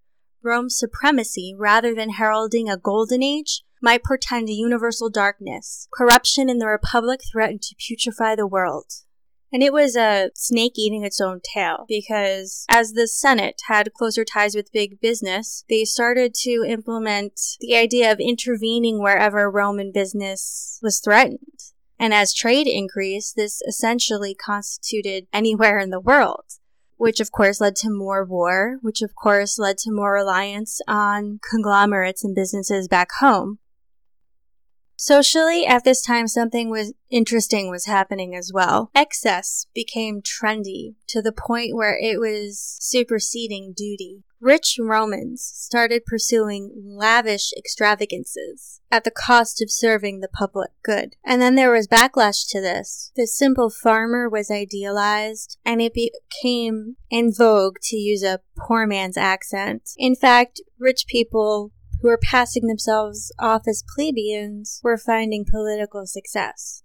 Rome's 0.43 0.77
supremacy, 0.77 1.55
rather 1.57 1.95
than 1.95 2.11
heralding 2.11 2.69
a 2.69 2.77
golden 2.77 3.23
age, 3.23 3.63
might 3.87 4.03
portend 4.03 4.49
a 4.49 4.53
universal 4.53 5.09
darkness. 5.09 5.87
Corruption 5.95 6.51
in 6.51 6.59
the 6.59 6.67
Republic 6.67 7.21
threatened 7.31 7.63
to 7.63 7.77
putrefy 7.77 8.35
the 8.35 8.45
world. 8.45 8.87
And 9.53 9.63
it 9.63 9.73
was 9.73 9.95
a 9.95 10.31
snake 10.35 10.73
eating 10.77 11.05
its 11.05 11.21
own 11.21 11.41
tail 11.55 11.85
because 11.87 12.67
as 12.69 12.95
the 12.95 13.07
Senate 13.07 13.63
had 13.69 13.95
closer 13.95 14.25
ties 14.25 14.57
with 14.57 14.73
big 14.73 15.01
business, 15.01 15.65
they 15.69 15.85
started 15.85 16.35
to 16.43 16.65
implement 16.67 17.41
the 17.61 17.77
idea 17.77 18.11
of 18.11 18.19
intervening 18.19 19.01
wherever 19.01 19.49
Roman 19.49 19.93
business 19.93 20.81
was 20.83 20.99
threatened. 20.99 21.39
And 21.97 22.13
as 22.13 22.35
trade 22.35 22.67
increased, 22.67 23.37
this 23.37 23.63
essentially 23.69 24.35
constituted 24.35 25.29
anywhere 25.33 25.79
in 25.79 25.91
the 25.91 26.01
world 26.01 26.43
which 26.99 27.21
of 27.21 27.31
course 27.31 27.61
led 27.61 27.77
to 27.77 27.91
more 27.91 28.25
war, 28.25 28.79
which 28.81 29.03
of 29.03 29.15
course 29.15 29.59
led 29.59 29.77
to 29.77 29.93
more 29.93 30.15
reliance 30.15 30.81
on 30.89 31.39
conglomerates 31.51 32.25
and 32.25 32.35
businesses 32.35 32.89
back 32.89 33.11
home. 33.21 33.59
Socially, 34.97 35.67
at 35.67 35.85
this 35.85 36.01
time, 36.01 36.27
something 36.27 36.71
was 36.71 36.95
interesting 37.11 37.71
was 37.71 37.85
happening 37.85 38.35
as 38.35 38.51
well. 38.53 38.91
Excess 38.95 39.67
became 39.75 40.23
trendy 40.23 40.95
to 41.09 41.21
the 41.21 41.33
point 41.33 41.77
where 41.77 41.99
it 42.01 42.19
was 42.19 42.79
superseding 42.81 43.75
duty. 43.77 44.25
Rich 44.41 44.79
Romans 44.81 45.43
started 45.43 46.05
pursuing 46.05 46.73
lavish 46.77 47.53
extravagances 47.57 48.81
at 48.91 49.05
the 49.05 49.11
cost 49.11 49.63
of 49.63 49.71
serving 49.71 50.21
the 50.21 50.29
public 50.29 50.71
good. 50.83 51.17
And 51.25 51.41
then 51.41 51.55
there 51.55 51.73
was 51.73 51.89
backlash 51.89 52.47
to 52.51 52.61
this. 52.61 53.13
The 53.17 53.27
simple 53.27 53.71
farmer 53.71 54.29
was 54.29 54.51
idealized 54.51 55.59
and 55.65 55.81
it 55.81 55.95
became 55.95 56.97
in 57.11 57.33
vogue 57.33 57.77
to 57.85 57.97
use 57.97 58.23
a 58.23 58.41
poor 58.59 58.87
man's 58.87 59.17
accent. 59.17 59.91
In 59.97 60.15
fact, 60.15 60.61
rich 60.79 61.07
people 61.09 61.73
who 62.01 62.09
were 62.09 62.21
passing 62.23 62.67
themselves 62.67 63.33
off 63.39 63.63
as 63.69 63.85
plebeians 63.95 64.81
were 64.83 64.99
finding 64.99 65.45
political 65.45 66.07
success. 66.07 66.83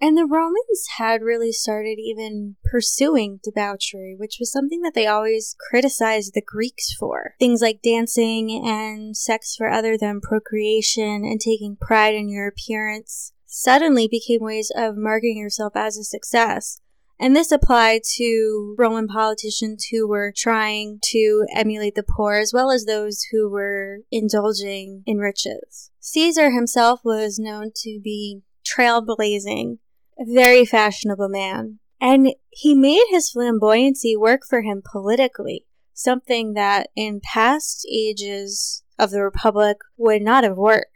And 0.00 0.18
the 0.18 0.26
Romans 0.26 0.86
had 0.98 1.22
really 1.22 1.52
started 1.52 1.98
even 1.98 2.56
pursuing 2.64 3.40
debauchery, 3.42 4.14
which 4.18 4.36
was 4.38 4.52
something 4.52 4.82
that 4.82 4.92
they 4.94 5.06
always 5.06 5.56
criticized 5.70 6.34
the 6.34 6.42
Greeks 6.44 6.92
for. 6.92 7.34
Things 7.38 7.62
like 7.62 7.80
dancing 7.82 8.62
and 8.66 9.16
sex 9.16 9.54
for 9.56 9.70
other 9.70 9.96
than 9.96 10.20
procreation 10.20 11.24
and 11.24 11.40
taking 11.40 11.78
pride 11.80 12.14
in 12.14 12.28
your 12.28 12.48
appearance 12.48 13.32
suddenly 13.46 14.08
became 14.08 14.42
ways 14.42 14.70
of 14.76 14.96
marking 14.96 15.38
yourself 15.38 15.74
as 15.76 15.96
a 15.96 16.04
success. 16.04 16.80
And 17.18 17.34
this 17.34 17.52
applied 17.52 18.02
to 18.16 18.74
Roman 18.76 19.06
politicians 19.06 19.86
who 19.90 20.08
were 20.08 20.32
trying 20.36 20.98
to 21.10 21.46
emulate 21.54 21.94
the 21.94 22.02
poor 22.02 22.34
as 22.34 22.52
well 22.52 22.70
as 22.70 22.84
those 22.84 23.24
who 23.30 23.48
were 23.48 23.98
indulging 24.10 25.02
in 25.06 25.18
riches. 25.18 25.90
Caesar 26.00 26.50
himself 26.50 27.00
was 27.04 27.38
known 27.38 27.70
to 27.76 28.00
be 28.02 28.42
trailblazing, 28.66 29.78
a 30.18 30.24
very 30.26 30.64
fashionable 30.64 31.28
man. 31.28 31.78
And 32.00 32.34
he 32.50 32.74
made 32.74 33.06
his 33.08 33.32
flamboyancy 33.32 34.18
work 34.18 34.42
for 34.48 34.62
him 34.62 34.82
politically, 34.84 35.64
something 35.94 36.54
that 36.54 36.88
in 36.96 37.20
past 37.22 37.86
ages 37.90 38.82
of 38.98 39.10
the 39.10 39.22
Republic 39.22 39.78
would 39.96 40.22
not 40.22 40.44
have 40.44 40.56
worked. 40.56 40.93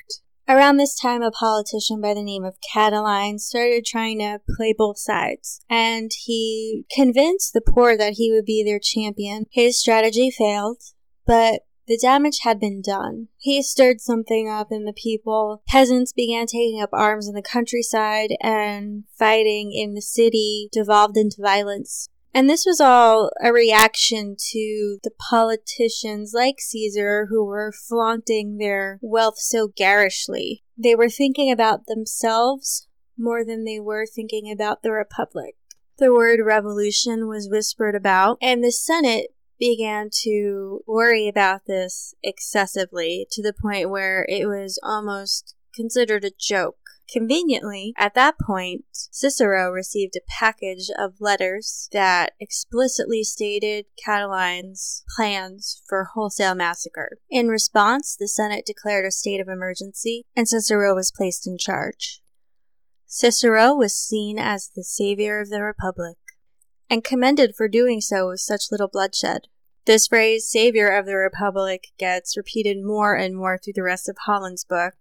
Around 0.48 0.78
this 0.78 0.98
time, 0.98 1.20
a 1.20 1.30
politician 1.30 2.00
by 2.00 2.14
the 2.14 2.22
name 2.22 2.42
of 2.42 2.56
Catiline 2.74 3.38
started 3.38 3.84
trying 3.84 4.18
to 4.20 4.40
play 4.56 4.72
both 4.76 4.98
sides, 4.98 5.60
and 5.68 6.10
he 6.24 6.86
convinced 6.90 7.52
the 7.52 7.60
poor 7.60 7.98
that 7.98 8.14
he 8.14 8.32
would 8.32 8.46
be 8.46 8.64
their 8.64 8.78
champion. 8.78 9.44
His 9.50 9.78
strategy 9.78 10.30
failed, 10.30 10.82
but 11.26 11.64
the 11.86 11.98
damage 11.98 12.38
had 12.44 12.58
been 12.58 12.80
done. 12.80 13.28
He 13.36 13.62
stirred 13.62 14.00
something 14.00 14.48
up 14.48 14.68
in 14.70 14.86
the 14.86 14.94
people. 14.94 15.62
Peasants 15.68 16.14
began 16.14 16.46
taking 16.46 16.80
up 16.80 16.90
arms 16.94 17.28
in 17.28 17.34
the 17.34 17.42
countryside, 17.42 18.30
and 18.40 19.04
fighting 19.18 19.72
in 19.74 19.92
the 19.92 20.00
city 20.00 20.70
devolved 20.72 21.18
into 21.18 21.42
violence. 21.42 22.08
And 22.34 22.48
this 22.48 22.64
was 22.66 22.80
all 22.80 23.30
a 23.42 23.52
reaction 23.52 24.36
to 24.50 24.98
the 25.02 25.10
politicians 25.30 26.32
like 26.34 26.60
Caesar 26.60 27.26
who 27.30 27.44
were 27.44 27.72
flaunting 27.72 28.58
their 28.58 28.98
wealth 29.02 29.38
so 29.38 29.68
garishly. 29.68 30.62
They 30.76 30.94
were 30.94 31.08
thinking 31.08 31.50
about 31.50 31.86
themselves 31.86 32.86
more 33.16 33.44
than 33.44 33.64
they 33.64 33.80
were 33.80 34.06
thinking 34.06 34.50
about 34.50 34.82
the 34.82 34.92
Republic. 34.92 35.56
The 35.98 36.12
word 36.12 36.40
revolution 36.44 37.26
was 37.26 37.48
whispered 37.50 37.96
about, 37.96 38.38
and 38.40 38.62
the 38.62 38.70
Senate 38.70 39.34
began 39.58 40.10
to 40.22 40.84
worry 40.86 41.26
about 41.26 41.62
this 41.66 42.14
excessively 42.22 43.26
to 43.32 43.42
the 43.42 43.52
point 43.52 43.90
where 43.90 44.24
it 44.28 44.46
was 44.46 44.78
almost 44.82 45.56
considered 45.78 46.24
a 46.24 46.32
joke. 46.38 46.76
Conveniently, 47.10 47.94
at 47.96 48.14
that 48.14 48.34
point, 48.38 48.84
Cicero 48.92 49.70
received 49.70 50.14
a 50.16 50.28
package 50.28 50.90
of 50.98 51.20
letters 51.20 51.88
that 51.92 52.32
explicitly 52.38 53.24
stated 53.24 53.86
Catiline's 54.04 55.04
plans 55.16 55.82
for 55.88 56.08
wholesale 56.12 56.54
massacre. 56.54 57.18
In 57.30 57.48
response, 57.48 58.14
the 58.14 58.28
Senate 58.28 58.66
declared 58.66 59.06
a 59.06 59.10
state 59.10 59.40
of 59.40 59.48
emergency, 59.48 60.24
and 60.36 60.46
Cicero 60.46 60.94
was 60.94 61.12
placed 61.16 61.46
in 61.46 61.56
charge. 61.56 62.20
Cicero 63.06 63.74
was 63.74 63.96
seen 63.96 64.38
as 64.38 64.70
the 64.76 64.84
savior 64.84 65.40
of 65.40 65.48
the 65.48 65.62
Republic, 65.62 66.18
and 66.90 67.02
commended 67.02 67.54
for 67.56 67.68
doing 67.68 68.02
so 68.02 68.28
with 68.28 68.40
such 68.40 68.70
little 68.70 68.88
bloodshed. 68.88 69.42
This 69.86 70.08
phrase, 70.08 70.46
savior 70.46 70.90
of 70.94 71.06
the 71.06 71.16
Republic, 71.16 71.84
gets 71.98 72.36
repeated 72.36 72.84
more 72.84 73.14
and 73.14 73.34
more 73.34 73.56
through 73.56 73.72
the 73.76 73.82
rest 73.82 74.10
of 74.10 74.16
Holland's 74.26 74.62
book, 74.62 74.92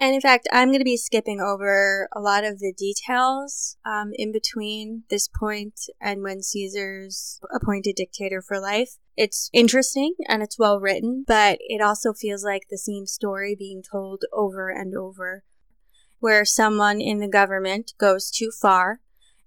and 0.00 0.14
in 0.14 0.20
fact, 0.20 0.46
I'm 0.52 0.68
going 0.68 0.78
to 0.78 0.84
be 0.84 0.96
skipping 0.96 1.40
over 1.40 2.08
a 2.14 2.20
lot 2.20 2.44
of 2.44 2.60
the 2.60 2.72
details 2.72 3.76
um, 3.84 4.12
in 4.14 4.30
between 4.30 5.02
this 5.10 5.26
point 5.28 5.74
and 6.00 6.22
when 6.22 6.40
Caesar's 6.42 7.40
appointed 7.52 7.96
dictator 7.96 8.40
for 8.40 8.60
life. 8.60 8.96
It's 9.16 9.50
interesting 9.52 10.14
and 10.28 10.40
it's 10.40 10.58
well 10.58 10.78
written, 10.78 11.24
but 11.26 11.58
it 11.62 11.80
also 11.80 12.12
feels 12.12 12.44
like 12.44 12.68
the 12.70 12.78
same 12.78 13.06
story 13.06 13.56
being 13.58 13.82
told 13.82 14.22
over 14.32 14.68
and 14.68 14.94
over, 14.96 15.42
where 16.20 16.44
someone 16.44 17.00
in 17.00 17.18
the 17.18 17.28
government 17.28 17.94
goes 17.98 18.30
too 18.30 18.52
far. 18.52 19.00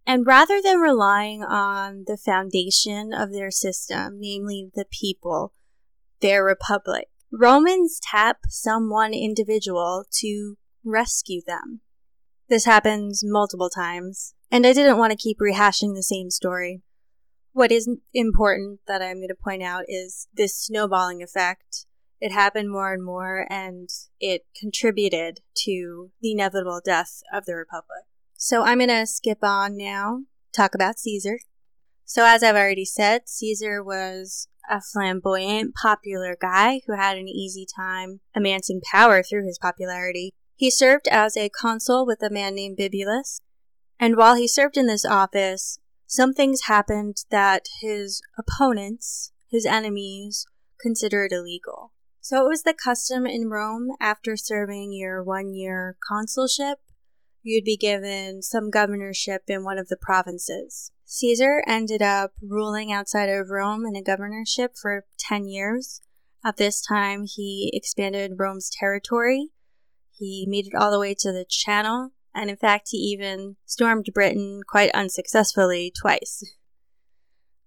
And 0.06 0.26
rather 0.26 0.62
than 0.62 0.80
relying 0.80 1.44
on 1.44 2.04
the 2.08 2.18
foundation 2.18 3.14
of 3.14 3.32
their 3.32 3.52
system, 3.52 4.18
namely 4.20 4.70
the 4.76 4.86
people, 4.92 5.54
their 6.20 6.44
republic, 6.44 7.11
Romans 7.32 8.00
tap 8.04 8.40
some 8.50 8.90
one 8.90 9.14
individual 9.14 10.06
to 10.20 10.58
rescue 10.84 11.42
them. 11.46 11.80
This 12.50 12.66
happens 12.66 13.24
multiple 13.24 13.70
times, 13.70 14.34
and 14.52 14.68
I 14.68 14.74
didn't 14.74 14.98
want 14.98 15.12
to 15.12 15.18
keep 15.18 15.40
rehashing 15.40 15.96
the 15.96 16.04
same 16.04 16.30
story. 16.30 16.82
What 17.54 17.72
is 17.72 17.90
important 18.14 18.82
that 18.88 19.02
I'm 19.02 19.18
going 19.18 19.30
to 19.30 19.36
point 19.36 19.64
out 19.64 19.86
is 19.88 20.28
this 20.34 20.58
snowballing 20.58 21.24
effect. 21.24 21.86
It 22.20 22.34
happened 22.34 22.70
more 22.70 22.94
and 22.94 23.04
more, 23.04 23.48
and 23.50 23.90
it 24.20 24.46
contributed 24.60 25.40
to 25.64 26.12
the 26.22 26.34
inevitable 26.34 26.82
death 26.84 27.22
of 27.34 27.46
the 27.46 27.56
Republic. 27.56 28.04
So 28.36 28.64
I'm 28.64 28.80
going 28.80 28.90
to 28.90 29.08
skip 29.08 29.40
on 29.42 29.78
now, 29.78 30.24
talk 30.54 30.76
about 30.76 31.00
Caesar. 31.00 31.40
So, 32.04 32.26
as 32.26 32.44
I've 32.44 32.56
already 32.56 32.84
said, 32.84 33.30
Caesar 33.30 33.82
was 33.82 34.50
a 34.70 34.82
flamboyant, 34.82 35.74
popular 35.76 36.38
guy 36.40 36.82
who 36.88 36.96
had 36.96 37.18
an 37.18 37.28
easy 37.28 37.66
time 37.66 38.22
amassing 38.36 38.82
power 38.92 39.24
through 39.24 39.46
his 39.46 39.60
popularity. 39.60 40.34
He 40.56 40.70
served 40.70 41.08
as 41.08 41.36
a 41.36 41.50
consul 41.50 42.06
with 42.06 42.22
a 42.22 42.30
man 42.30 42.56
named 42.56 42.78
Bibulus, 42.78 43.40
and 44.00 44.16
while 44.16 44.36
he 44.36 44.48
served 44.48 44.78
in 44.78 44.88
this 44.88 45.06
office, 45.06 45.80
some 46.08 46.34
things 46.34 46.64
happened 46.66 47.18
that 47.30 47.68
his 47.82 48.22
opponents, 48.38 49.32
his 49.50 49.66
enemies, 49.66 50.46
considered 50.82 51.32
illegal. 51.32 51.94
So 52.20 52.46
it 52.46 52.50
was 52.50 52.64
the 52.64 52.74
custom 52.74 53.26
in 53.26 53.50
Rome 53.50 53.90
after 54.00 54.38
serving 54.38 54.94
your 54.94 55.24
one 55.24 55.54
year 55.54 55.98
consulship, 56.08 56.80
you'd 57.44 57.64
be 57.64 57.78
given 57.78 58.42
some 58.42 58.70
governorship 58.70 59.44
in 59.48 59.64
one 59.64 59.78
of 59.78 59.88
the 59.88 59.98
provinces. 59.98 60.92
Caesar 61.14 61.62
ended 61.68 62.02
up 62.02 62.32
ruling 62.42 62.90
outside 62.90 63.28
of 63.28 63.50
Rome 63.50 63.86
in 63.86 63.98
a 63.98 64.02
governorship 64.02 64.78
for 64.82 65.04
10 65.20 65.46
years. 65.50 66.00
At 66.42 66.56
this 66.56 66.82
time, 66.82 67.26
he 67.26 67.70
expanded 67.74 68.40
Rome's 68.40 68.70
territory. 68.70 69.50
He 70.10 70.46
made 70.48 70.68
it 70.68 70.74
all 70.74 70.90
the 70.90 71.02
way 71.02 71.14
to 71.16 71.34
the 71.34 71.44
Channel, 71.44 72.12
and 72.34 72.50
in 72.50 72.56
fact, 72.56 72.88
he 72.92 72.98
even 72.98 73.58
stormed 73.66 74.10
Britain 74.14 74.62
quite 74.66 74.90
unsuccessfully 74.94 75.92
twice. 75.92 76.46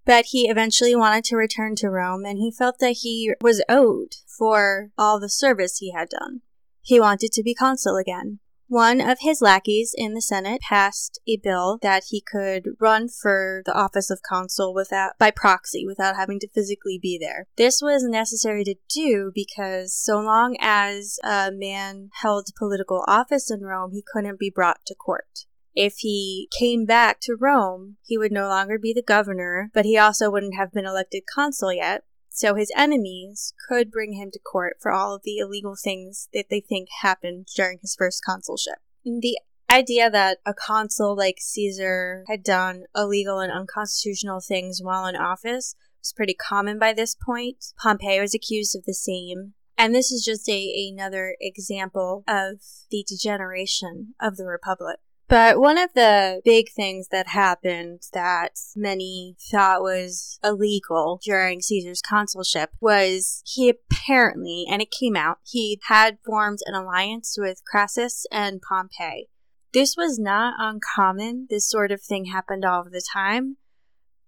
But 0.07 0.27
he 0.31 0.49
eventually 0.49 0.97
wanted 0.97 1.25
to 1.25 1.37
return 1.37 1.77
to 1.77 1.91
Rome, 1.91 2.25
and 2.25 2.39
he 2.39 2.51
felt 2.51 2.79
that 2.79 3.01
he 3.03 3.35
was 3.43 3.63
owed 3.69 4.15
for 4.27 4.91
all 4.97 5.21
the 5.21 5.29
service 5.29 5.77
he 5.77 5.93
had 5.93 6.09
done. 6.09 6.41
He 6.81 6.99
wanted 6.99 7.31
to 7.33 7.43
be 7.43 7.55
consul 7.55 7.97
again. 7.97 8.39
One 8.69 9.01
of 9.01 9.19
his 9.21 9.43
lackeys 9.43 9.95
in 9.97 10.15
the 10.15 10.23
Senate 10.23 10.63
passed 10.63 11.21
a 11.29 11.37
bill 11.37 11.79
that 11.83 12.05
he 12.09 12.21
could 12.21 12.71
run 12.81 13.09
for 13.09 13.63
the 13.67 13.75
office 13.75 14.11
of 14.11 14.23
consul 14.23 14.73
without 14.73 15.19
by 15.19 15.31
proxy 15.31 15.87
without 15.87 16.17
having 16.17 16.41
to 16.41 16.49
physically 16.49 16.99
be 17.01 17.19
there. 17.19 17.47
This 17.57 17.83
was 17.83 18.05
necessary 18.05 18.65
to 18.65 18.75
do 18.89 19.31
because 19.35 19.95
so 19.95 20.19
long 20.19 20.57
as 20.61 21.19
a 21.23 21.51
man 21.53 22.11
held 22.23 22.49
political 22.59 23.05
office 23.07 23.51
in 23.51 23.61
Rome, 23.61 23.93
he 23.93 24.03
couldn't 24.13 24.41
be 24.41 24.51
brought 24.51 24.85
to 24.87 24.95
court. 24.95 25.45
If 25.75 25.99
he 25.99 26.49
came 26.57 26.85
back 26.85 27.21
to 27.23 27.37
Rome, 27.39 27.97
he 28.03 28.17
would 28.17 28.33
no 28.33 28.49
longer 28.49 28.79
be 28.79 28.93
the 28.93 29.03
governor, 29.03 29.71
but 29.75 29.85
he 29.85 29.99
also 29.99 30.31
wouldn't 30.31 30.55
have 30.55 30.73
been 30.73 30.87
elected 30.87 31.25
consul 31.33 31.73
yet, 31.73 32.05
so 32.35 32.57
his 32.57 32.73
enemies 32.77 33.55
could 33.69 33.93
bring 33.93 34.15
him 34.15 34.29
to 34.33 34.41
court 34.41 34.77
for 34.81 34.91
all 34.91 35.15
of 35.15 35.23
the 35.23 35.39
illegal 35.39 35.77
things 35.77 36.29
that 36.35 36.47
they 36.51 36.61
think 36.61 36.89
happened 37.01 37.47
during 37.55 37.79
his 37.81 37.95
first 37.97 38.25
consulship. 38.25 38.79
The 39.05 39.39
idea 39.71 40.11
that 40.11 40.39
a 40.45 40.53
consul 40.53 41.17
like 41.17 41.37
Caesar 41.39 42.25
had 42.27 42.43
done 42.43 42.85
illegal 42.95 43.39
and 43.39 43.53
unconstitutional 43.53 44.41
things 44.41 44.81
while 44.83 45.07
in 45.07 45.15
office 45.15 45.77
was 46.01 46.13
pretty 46.13 46.35
common 46.35 46.77
by 46.77 46.93
this 46.93 47.15
point. 47.15 47.67
Pompey 47.81 48.19
was 48.19 48.35
accused 48.35 48.75
of 48.75 48.85
the 48.85 48.95
same. 48.95 49.55
And 49.79 49.95
this 49.95 50.11
is 50.11 50.25
just 50.25 50.49
a, 50.49 50.91
another 50.93 51.37
example 51.41 52.25
of 52.27 52.61
the 52.91 53.05
degeneration 53.09 54.15
of 54.21 54.37
the 54.37 54.45
Republic. 54.45 54.99
But 55.27 55.59
one 55.59 55.79
of 55.79 55.95
the 55.95 56.43
big 56.45 56.71
things 56.71 57.09
that 57.09 57.29
happened 57.29 58.03
that 58.13 58.59
many 58.77 59.37
thought 59.51 59.81
was 59.81 60.39
illegal 60.45 61.19
during 61.25 61.63
Caesar's 61.63 62.03
consulship 62.03 62.71
was 62.81 63.43
he 63.47 63.71
apparently, 63.71 64.67
and 64.69 64.83
it 64.83 64.91
came 64.91 65.17
out, 65.17 65.39
he 65.43 65.81
had 65.89 66.19
formed 66.25 66.59
an 66.67 66.75
alliance 66.75 67.37
with 67.39 67.65
Crassus 67.65 68.27
and 68.31 68.61
Pompey. 68.61 69.31
This 69.73 69.97
was 69.97 70.19
not 70.19 70.55
uncommon. 70.59 71.47
This 71.49 71.69
sort 71.69 71.91
of 71.91 72.03
thing 72.03 72.27
happened 72.27 72.65
all 72.65 72.85
the 72.85 73.03
time. 73.13 73.57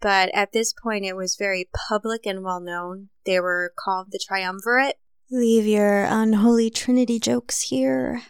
But 0.00 0.30
at 0.34 0.52
this 0.52 0.72
point, 0.72 1.04
it 1.04 1.14
was 1.14 1.36
very 1.36 1.68
public 1.88 2.26
and 2.26 2.42
well 2.42 2.60
known. 2.60 3.10
They 3.24 3.38
were 3.38 3.72
called 3.78 4.08
the 4.10 4.18
Triumvirate. 4.18 4.96
Leave 5.30 5.66
your 5.66 6.04
unholy 6.04 6.70
trinity 6.70 7.18
jokes 7.18 7.62
here 7.62 8.22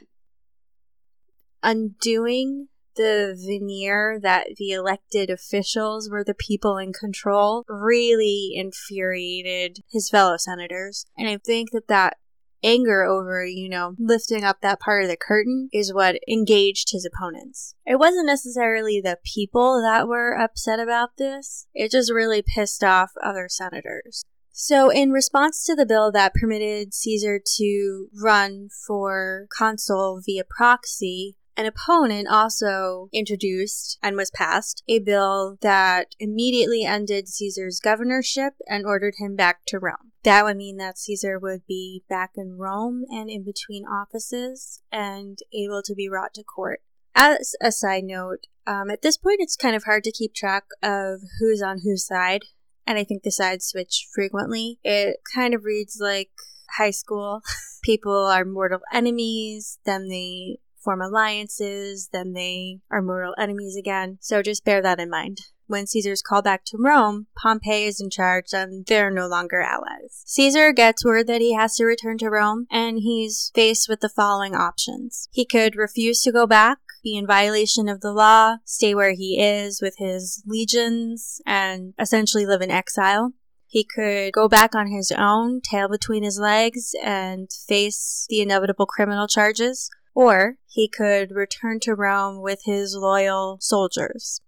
undoing 1.67 2.69
the 2.95 3.37
veneer 3.39 4.19
that 4.23 4.47
the 4.57 4.71
elected 4.71 5.29
officials 5.29 6.09
were 6.09 6.25
the 6.25 6.33
people 6.33 6.79
in 6.79 6.93
control 6.93 7.65
really 7.69 8.53
infuriated 8.55 9.81
his 9.91 10.09
fellow 10.09 10.37
senators. 10.39 11.05
And 11.19 11.29
I 11.29 11.37
think 11.37 11.73
that 11.73 11.89
that 11.89 12.17
anger 12.65 13.03
over, 13.05 13.45
you 13.45 13.69
know, 13.69 13.95
lifting 13.99 14.45
up 14.45 14.61
that 14.63 14.81
part 14.81 15.03
of 15.03 15.11
the 15.11 15.17
curtain 15.17 15.69
is 15.73 15.93
what 15.93 16.17
engaged 16.27 16.91
his 16.91 17.05
opponents. 17.05 17.75
It 17.85 17.99
wasn't 17.99 18.27
necessarily 18.27 19.01
the 19.01 19.19
people 19.25 19.83
that 19.83 20.09
were 20.09 20.33
upset 20.33 20.81
about 20.81 21.17
this, 21.19 21.67
it 21.75 21.91
just 21.91 22.13
really 22.13 22.43
pissed 22.43 22.83
off 22.83 23.11
other 23.23 23.47
senators. 23.49 24.25
So, 24.59 24.89
in 24.89 25.11
response 25.11 25.65
to 25.65 25.75
the 25.75 25.85
bill 25.85 26.11
that 26.13 26.33
permitted 26.33 26.95
Caesar 26.95 27.39
to 27.57 28.09
run 28.19 28.71
for 28.87 29.49
consul 29.55 30.23
via 30.25 30.45
proxy, 30.49 31.37
an 31.57 31.67
opponent 31.67 32.29
also 32.29 33.09
introduced 33.13 33.99
and 34.03 34.17
was 34.17 34.31
passed 34.31 34.83
a 34.89 34.99
bill 34.99 35.57
that 35.63 36.15
immediately 36.19 36.85
ended 36.85 37.29
Caesar's 37.29 37.81
governorship 37.81 38.55
and 38.69 38.85
ordered 38.85 39.15
him 39.19 39.37
back 39.37 39.61
to 39.69 39.79
Rome. 39.79 40.13
That 40.23 40.45
would 40.45 40.57
mean 40.57 40.77
that 40.77 40.99
Caesar 40.99 41.39
would 41.39 41.67
be 41.67 42.03
back 42.09 42.33
in 42.37 42.59
Rome 42.59 43.05
and 43.09 43.31
in 43.31 43.45
between 43.45 43.85
offices 43.85 44.83
and 44.93 45.39
able 45.55 45.83
to 45.83 45.95
be 45.95 46.09
brought 46.09 46.35
to 46.35 46.45
court. 46.45 46.81
As 47.15 47.55
a 47.63 47.73
side 47.73 48.05
note, 48.05 48.47
um, 48.67 48.91
at 48.91 49.01
this 49.01 49.17
point 49.17 49.41
it's 49.41 49.57
kind 49.57 49.75
of 49.75 49.85
hard 49.85 50.05
to 50.05 50.13
keep 50.13 50.35
track 50.35 50.65
of 50.83 51.21
who's 51.41 51.63
on 51.63 51.81
whose 51.85 52.07
side, 52.07 52.43
and 52.87 52.99
I 52.99 53.05
think 53.05 53.23
the 53.23 53.31
sides 53.31 53.67
switch 53.67 54.09
frequently. 54.15 54.79
It 54.85 55.19
kind 55.35 55.55
of 55.55 55.65
reads 55.65 55.99
like 56.01 56.31
high 56.77 56.91
school. 56.91 57.41
People 57.83 58.27
are 58.27 58.45
mortal 58.45 58.81
enemies, 58.93 59.79
then 59.87 60.09
they 60.09 60.59
form 60.87 61.03
alliances, 61.03 62.09
then 62.13 62.33
they 62.33 62.79
are 62.93 63.03
mortal 63.03 63.35
enemies 63.37 63.77
again. 63.77 64.19
So 64.21 64.41
just 64.41 64.65
bear 64.65 64.81
that 64.83 65.01
in 65.01 65.11
mind. 65.11 65.39
When 65.67 65.89
Caesar's 65.89 66.23
called 66.23 66.45
back 66.45 66.65
to 66.67 66.79
Rome, 66.79 67.27
Pompey 67.37 67.85
is 67.87 68.01
in 68.01 68.09
charge 68.09 68.53
and 68.53 68.87
they're 68.87 69.11
no 69.11 69.27
longer 69.27 69.61
allies. 69.61 70.23
Caesar 70.25 70.73
gets 70.73 71.05
word 71.05 71.27
that 71.27 71.41
he 71.41 71.55
has 71.55 71.75
to 71.77 71.85
return 71.85 72.19
to 72.19 72.31
Rome 72.31 72.67
and 72.71 72.99
he's 73.01 73.51
faced 73.53 73.89
with 73.89 73.99
the 73.99 74.09
following 74.09 74.55
options. 74.55 75.29
He 75.33 75.45
could 75.45 75.75
refuse 75.75 76.23
to 76.23 76.31
go 76.31 76.47
back, 76.47 76.79
be 77.03 77.17
in 77.17 77.27
violation 77.27 77.89
of 77.89 78.01
the 78.01 78.13
law, 78.13 78.59
stay 78.65 78.95
where 78.95 79.13
he 79.13 79.41
is 79.43 79.81
with 79.83 79.97
his 79.99 80.45
legions, 80.47 81.41
and 81.45 81.95
essentially 81.99 82.47
live 82.47 82.63
in 82.63 82.71
exile. 82.71 83.33
He 83.67 83.85
could 83.85 84.33
go 84.33 84.49
back 84.49 84.75
on 84.77 84.87
his 84.87 85.13
own, 85.13 85.61
tail 85.61 85.89
between 85.89 86.23
his 86.23 86.39
legs, 86.39 86.95
and 87.03 87.51
face 87.67 88.25
the 88.29 88.41
inevitable 88.41 88.87
criminal 88.87 89.27
charges, 89.27 89.91
or 90.17 90.57
he 90.67 90.89
could 90.89 91.31
return 91.31 91.79
to 91.79 91.95
Rome 91.95 92.41
with 92.41 92.63
his 92.65 92.97
loyal 92.97 93.59
soldiers. 93.61 94.41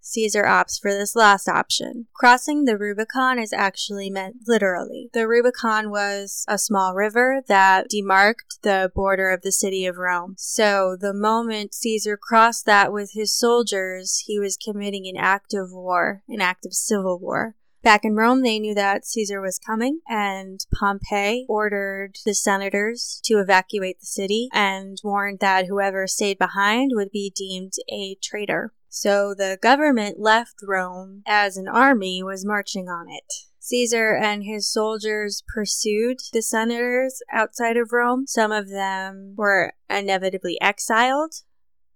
Caesar 0.00 0.44
opts 0.44 0.78
for 0.80 0.92
this 0.92 1.16
last 1.16 1.48
option. 1.48 2.06
Crossing 2.14 2.64
the 2.64 2.78
Rubicon 2.78 3.38
is 3.38 3.52
actually 3.52 4.08
meant 4.08 4.36
literally. 4.46 5.10
The 5.12 5.26
Rubicon 5.26 5.90
was 5.90 6.44
a 6.46 6.58
small 6.58 6.94
river 6.94 7.42
that 7.48 7.88
demarked 7.90 8.60
the 8.62 8.92
border 8.94 9.30
of 9.30 9.42
the 9.42 9.50
city 9.50 9.84
of 9.84 9.96
Rome. 9.96 10.36
So 10.38 10.96
the 11.00 11.14
moment 11.14 11.74
Caesar 11.74 12.16
crossed 12.16 12.64
that 12.66 12.92
with 12.92 13.12
his 13.14 13.36
soldiers, 13.36 14.22
he 14.26 14.38
was 14.38 14.56
committing 14.56 15.08
an 15.08 15.16
act 15.16 15.54
of 15.54 15.72
war, 15.72 16.22
an 16.28 16.40
act 16.40 16.64
of 16.64 16.72
civil 16.72 17.18
war. 17.18 17.56
Back 17.84 18.06
in 18.06 18.16
Rome, 18.16 18.40
they 18.40 18.58
knew 18.58 18.74
that 18.74 19.04
Caesar 19.04 19.42
was 19.42 19.58
coming, 19.58 20.00
and 20.08 20.58
Pompey 20.74 21.44
ordered 21.50 22.16
the 22.24 22.32
senators 22.32 23.20
to 23.24 23.34
evacuate 23.34 24.00
the 24.00 24.06
city 24.06 24.48
and 24.54 24.98
warned 25.04 25.40
that 25.40 25.66
whoever 25.66 26.06
stayed 26.06 26.38
behind 26.38 26.92
would 26.94 27.10
be 27.10 27.30
deemed 27.36 27.74
a 27.92 28.16
traitor. 28.22 28.72
So 28.88 29.34
the 29.34 29.58
government 29.60 30.18
left 30.18 30.54
Rome 30.62 31.24
as 31.26 31.58
an 31.58 31.68
army 31.68 32.22
was 32.22 32.42
marching 32.42 32.88
on 32.88 33.10
it. 33.10 33.30
Caesar 33.58 34.16
and 34.16 34.44
his 34.44 34.72
soldiers 34.72 35.42
pursued 35.46 36.20
the 36.32 36.40
senators 36.40 37.20
outside 37.30 37.76
of 37.76 37.92
Rome. 37.92 38.26
Some 38.26 38.50
of 38.50 38.70
them 38.70 39.34
were 39.36 39.74
inevitably 39.90 40.58
exiled. 40.58 41.34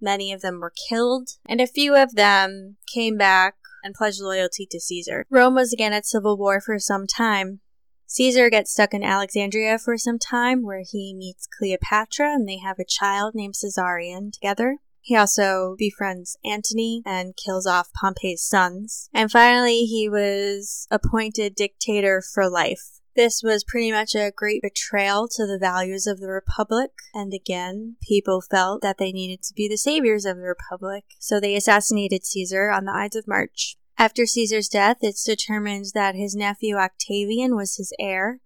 Many 0.03 0.35
of 0.35 0.43
them 0.43 0.61
were 0.61 0.75
killed, 0.91 1.31
and 1.47 1.63
a 1.63 1.67
few 1.67 1.97
of 1.97 2.15
them 2.15 2.77
came 2.93 3.17
back 3.17 3.55
and 3.89 3.95
pledged 3.95 4.21
loyalty 4.21 4.67
to 4.71 4.79
Caesar. 4.79 5.25
Rome 5.31 5.55
was 5.55 5.73
again 5.73 5.95
at 5.95 6.05
civil 6.05 6.37
war 6.37 6.61
for 6.61 6.79
some 6.79 7.07
time. 7.07 7.61
Caesar 8.07 8.51
gets 8.51 8.71
stuck 8.71 8.93
in 8.93 9.03
Alexandria 9.03 9.79
for 9.79 9.97
some 9.97 10.19
time 10.19 10.63
where 10.63 10.83
he 10.87 11.15
meets 11.15 11.47
Cleopatra 11.47 12.35
and 12.35 12.47
they 12.47 12.59
have 12.59 12.79
a 12.79 12.85
child 12.85 13.35
named 13.35 13.55
Caesarion 13.55 14.31
together. 14.31 14.77
He 15.01 15.17
also 15.17 15.75
befriends 15.79 16.37
Antony 16.45 17.03
and 17.07 17.35
kills 17.35 17.67
off 17.67 17.93
Pompey's 17.99 18.43
sons. 18.43 19.09
And 19.15 19.31
finally, 19.31 19.85
he 19.85 20.07
was 20.07 20.87
appointed 20.91 21.55
dictator 21.55 22.23
for 22.23 22.49
life. 22.49 22.98
This 23.19 23.43
was 23.43 23.65
pretty 23.65 23.91
much 23.91 24.15
a 24.15 24.31
great 24.31 24.63
betrayal 24.63 25.27
to 25.27 25.45
the 25.45 25.59
values 25.59 26.07
of 26.07 26.21
the 26.21 26.29
Republic, 26.29 26.93
and 27.13 27.35
again, 27.35 27.97
people 28.01 28.41
felt 28.41 28.81
that 28.83 28.99
they 28.99 29.11
needed 29.11 29.43
to 29.43 29.55
be 29.55 29.67
the 29.67 29.77
saviors 29.77 30.25
of 30.25 30.37
the 30.37 30.45
Republic, 30.45 31.03
so 31.19 31.41
they 31.41 31.57
assassinated 31.57 32.25
Caesar 32.25 32.71
on 32.71 32.85
the 32.85 32.93
Ides 32.93 33.17
of 33.17 33.27
March. 33.27 33.77
After 33.99 34.25
Caesar's 34.25 34.69
death, 34.69 34.99
it's 35.01 35.25
determined 35.25 35.87
that 35.95 36.15
his 36.15 36.37
nephew 36.37 36.77
Octavian 36.77 37.57
was 37.57 37.75
his 37.75 37.93
heir, 37.99 38.39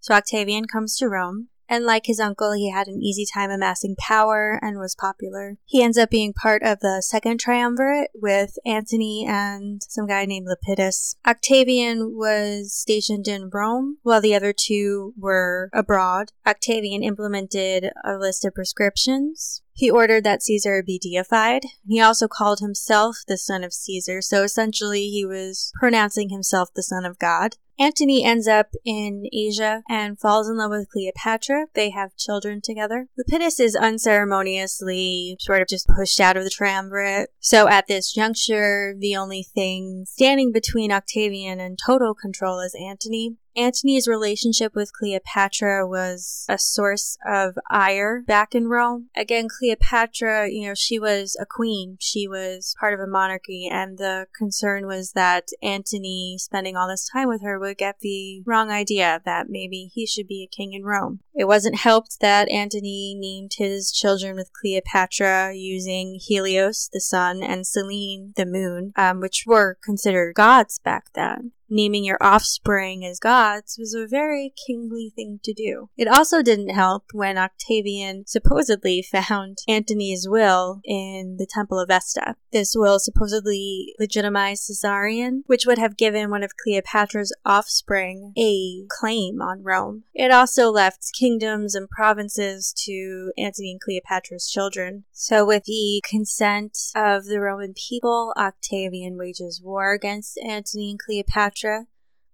so 0.00 0.12
Octavian 0.12 0.66
comes 0.66 0.98
to 0.98 1.08
Rome. 1.08 1.48
And 1.70 1.86
like 1.86 2.06
his 2.06 2.18
uncle, 2.18 2.52
he 2.52 2.70
had 2.70 2.88
an 2.88 3.00
easy 3.00 3.24
time 3.24 3.50
amassing 3.50 3.94
power 3.96 4.58
and 4.60 4.78
was 4.78 4.96
popular. 4.96 5.56
He 5.64 5.82
ends 5.82 5.96
up 5.96 6.10
being 6.10 6.32
part 6.32 6.64
of 6.64 6.80
the 6.80 7.00
second 7.00 7.38
triumvirate 7.38 8.10
with 8.12 8.58
Antony 8.66 9.24
and 9.26 9.80
some 9.88 10.08
guy 10.08 10.26
named 10.26 10.48
Lepidus. 10.48 11.14
Octavian 11.24 12.16
was 12.16 12.74
stationed 12.74 13.28
in 13.28 13.50
Rome 13.52 13.98
while 14.02 14.20
the 14.20 14.34
other 14.34 14.52
two 14.52 15.14
were 15.16 15.70
abroad. 15.72 16.32
Octavian 16.44 17.04
implemented 17.04 17.92
a 18.04 18.18
list 18.18 18.44
of 18.44 18.54
prescriptions 18.54 19.62
he 19.80 19.90
ordered 19.90 20.24
that 20.24 20.42
Caesar 20.42 20.82
be 20.82 20.98
deified. 20.98 21.62
He 21.88 22.02
also 22.02 22.28
called 22.28 22.60
himself 22.60 23.16
the 23.26 23.38
son 23.38 23.64
of 23.64 23.72
Caesar, 23.72 24.20
so 24.20 24.42
essentially 24.42 25.08
he 25.08 25.24
was 25.24 25.72
pronouncing 25.80 26.28
himself 26.28 26.68
the 26.74 26.82
son 26.82 27.06
of 27.06 27.18
God. 27.18 27.56
Antony 27.80 28.22
ends 28.22 28.46
up 28.46 28.74
in 28.84 29.24
Asia 29.32 29.82
and 29.88 30.20
falls 30.20 30.50
in 30.50 30.58
love 30.58 30.70
with 30.70 30.90
Cleopatra. 30.90 31.68
They 31.74 31.88
have 31.90 32.14
children 32.14 32.60
together. 32.62 33.06
Lepidus 33.18 33.58
is 33.58 33.74
unceremoniously 33.74 35.36
sort 35.40 35.62
of 35.62 35.68
just 35.68 35.88
pushed 35.88 36.20
out 36.20 36.36
of 36.36 36.44
the 36.44 36.50
triumvirate. 36.50 37.30
So 37.40 37.68
at 37.68 37.86
this 37.86 38.12
juncture, 38.12 38.94
the 38.98 39.16
only 39.16 39.42
thing 39.42 40.04
standing 40.06 40.52
between 40.52 40.92
Octavian 40.92 41.58
and 41.58 41.78
total 41.78 42.14
control 42.14 42.60
is 42.60 42.76
Antony. 42.78 43.36
Antony's 43.56 44.06
relationship 44.06 44.74
with 44.74 44.92
Cleopatra 44.92 45.86
was 45.86 46.46
a 46.48 46.58
source 46.58 47.16
of 47.26 47.58
ire 47.68 48.22
back 48.26 48.54
in 48.54 48.68
Rome. 48.68 49.08
Again, 49.16 49.48
Cleopatra, 49.48 50.48
you 50.48 50.68
know, 50.68 50.74
she 50.74 50.98
was 50.98 51.36
a 51.40 51.46
queen. 51.46 51.96
She 52.00 52.28
was 52.28 52.74
part 52.78 52.94
of 52.94 53.00
a 53.00 53.06
monarchy, 53.06 53.68
and 53.70 53.98
the 53.98 54.26
concern 54.36 54.86
was 54.86 55.12
that 55.12 55.48
Antony 55.62 56.36
spending 56.38 56.76
all 56.76 56.88
this 56.88 57.08
time 57.08 57.28
with 57.28 57.42
her 57.42 57.58
would 57.58 57.78
get 57.78 58.00
the 58.00 58.42
wrong 58.46 58.70
idea 58.70 59.20
that 59.24 59.48
maybe 59.48 59.90
he 59.92 60.06
should 60.06 60.28
be 60.28 60.42
a 60.42 60.54
king 60.54 60.72
in 60.72 60.84
Rome. 60.84 61.20
It 61.34 61.44
wasn't 61.44 61.76
helped 61.76 62.20
that 62.20 62.48
Antony 62.50 63.16
named 63.18 63.52
his 63.56 63.90
children 63.90 64.36
with 64.36 64.52
Cleopatra 64.52 65.54
using 65.54 66.18
Helios, 66.20 66.88
the 66.92 67.00
sun, 67.00 67.42
and 67.42 67.66
Selene, 67.66 68.32
the 68.36 68.46
moon, 68.46 68.92
um, 68.96 69.20
which 69.20 69.44
were 69.46 69.78
considered 69.82 70.34
gods 70.34 70.78
back 70.78 71.12
then 71.14 71.52
naming 71.70 72.04
your 72.04 72.18
offspring 72.20 73.04
as 73.04 73.18
gods 73.18 73.76
was 73.78 73.94
a 73.94 74.06
very 74.06 74.52
kingly 74.66 75.12
thing 75.14 75.40
to 75.44 75.52
do. 75.52 75.88
It 75.96 76.08
also 76.08 76.42
didn't 76.42 76.70
help 76.70 77.04
when 77.12 77.38
Octavian 77.38 78.24
supposedly 78.26 79.02
found 79.10 79.58
Antony's 79.68 80.28
will 80.28 80.80
in 80.84 81.36
the 81.38 81.46
Temple 81.46 81.78
of 81.78 81.88
Vesta. 81.88 82.36
This 82.52 82.74
will 82.76 82.98
supposedly 82.98 83.94
legitimized 83.98 84.68
Caesarion, 84.68 85.42
which 85.46 85.66
would 85.66 85.78
have 85.78 85.96
given 85.96 86.30
one 86.30 86.42
of 86.42 86.56
Cleopatra's 86.56 87.34
offspring 87.44 88.32
a 88.36 88.84
claim 88.88 89.40
on 89.40 89.62
Rome. 89.62 90.04
It 90.14 90.30
also 90.30 90.70
left 90.70 91.12
kingdoms 91.18 91.74
and 91.74 91.88
provinces 91.88 92.74
to 92.84 93.32
Antony 93.38 93.72
and 93.72 93.80
Cleopatra's 93.80 94.50
children. 94.50 95.04
So, 95.12 95.44
with 95.44 95.64
the 95.64 96.02
consent 96.08 96.76
of 96.94 97.26
the 97.26 97.40
Roman 97.40 97.74
people, 97.74 98.32
Octavian 98.36 99.16
wages 99.16 99.60
war 99.62 99.92
against 99.92 100.38
Antony 100.38 100.90
and 100.90 100.98
Cleopatra 100.98 101.59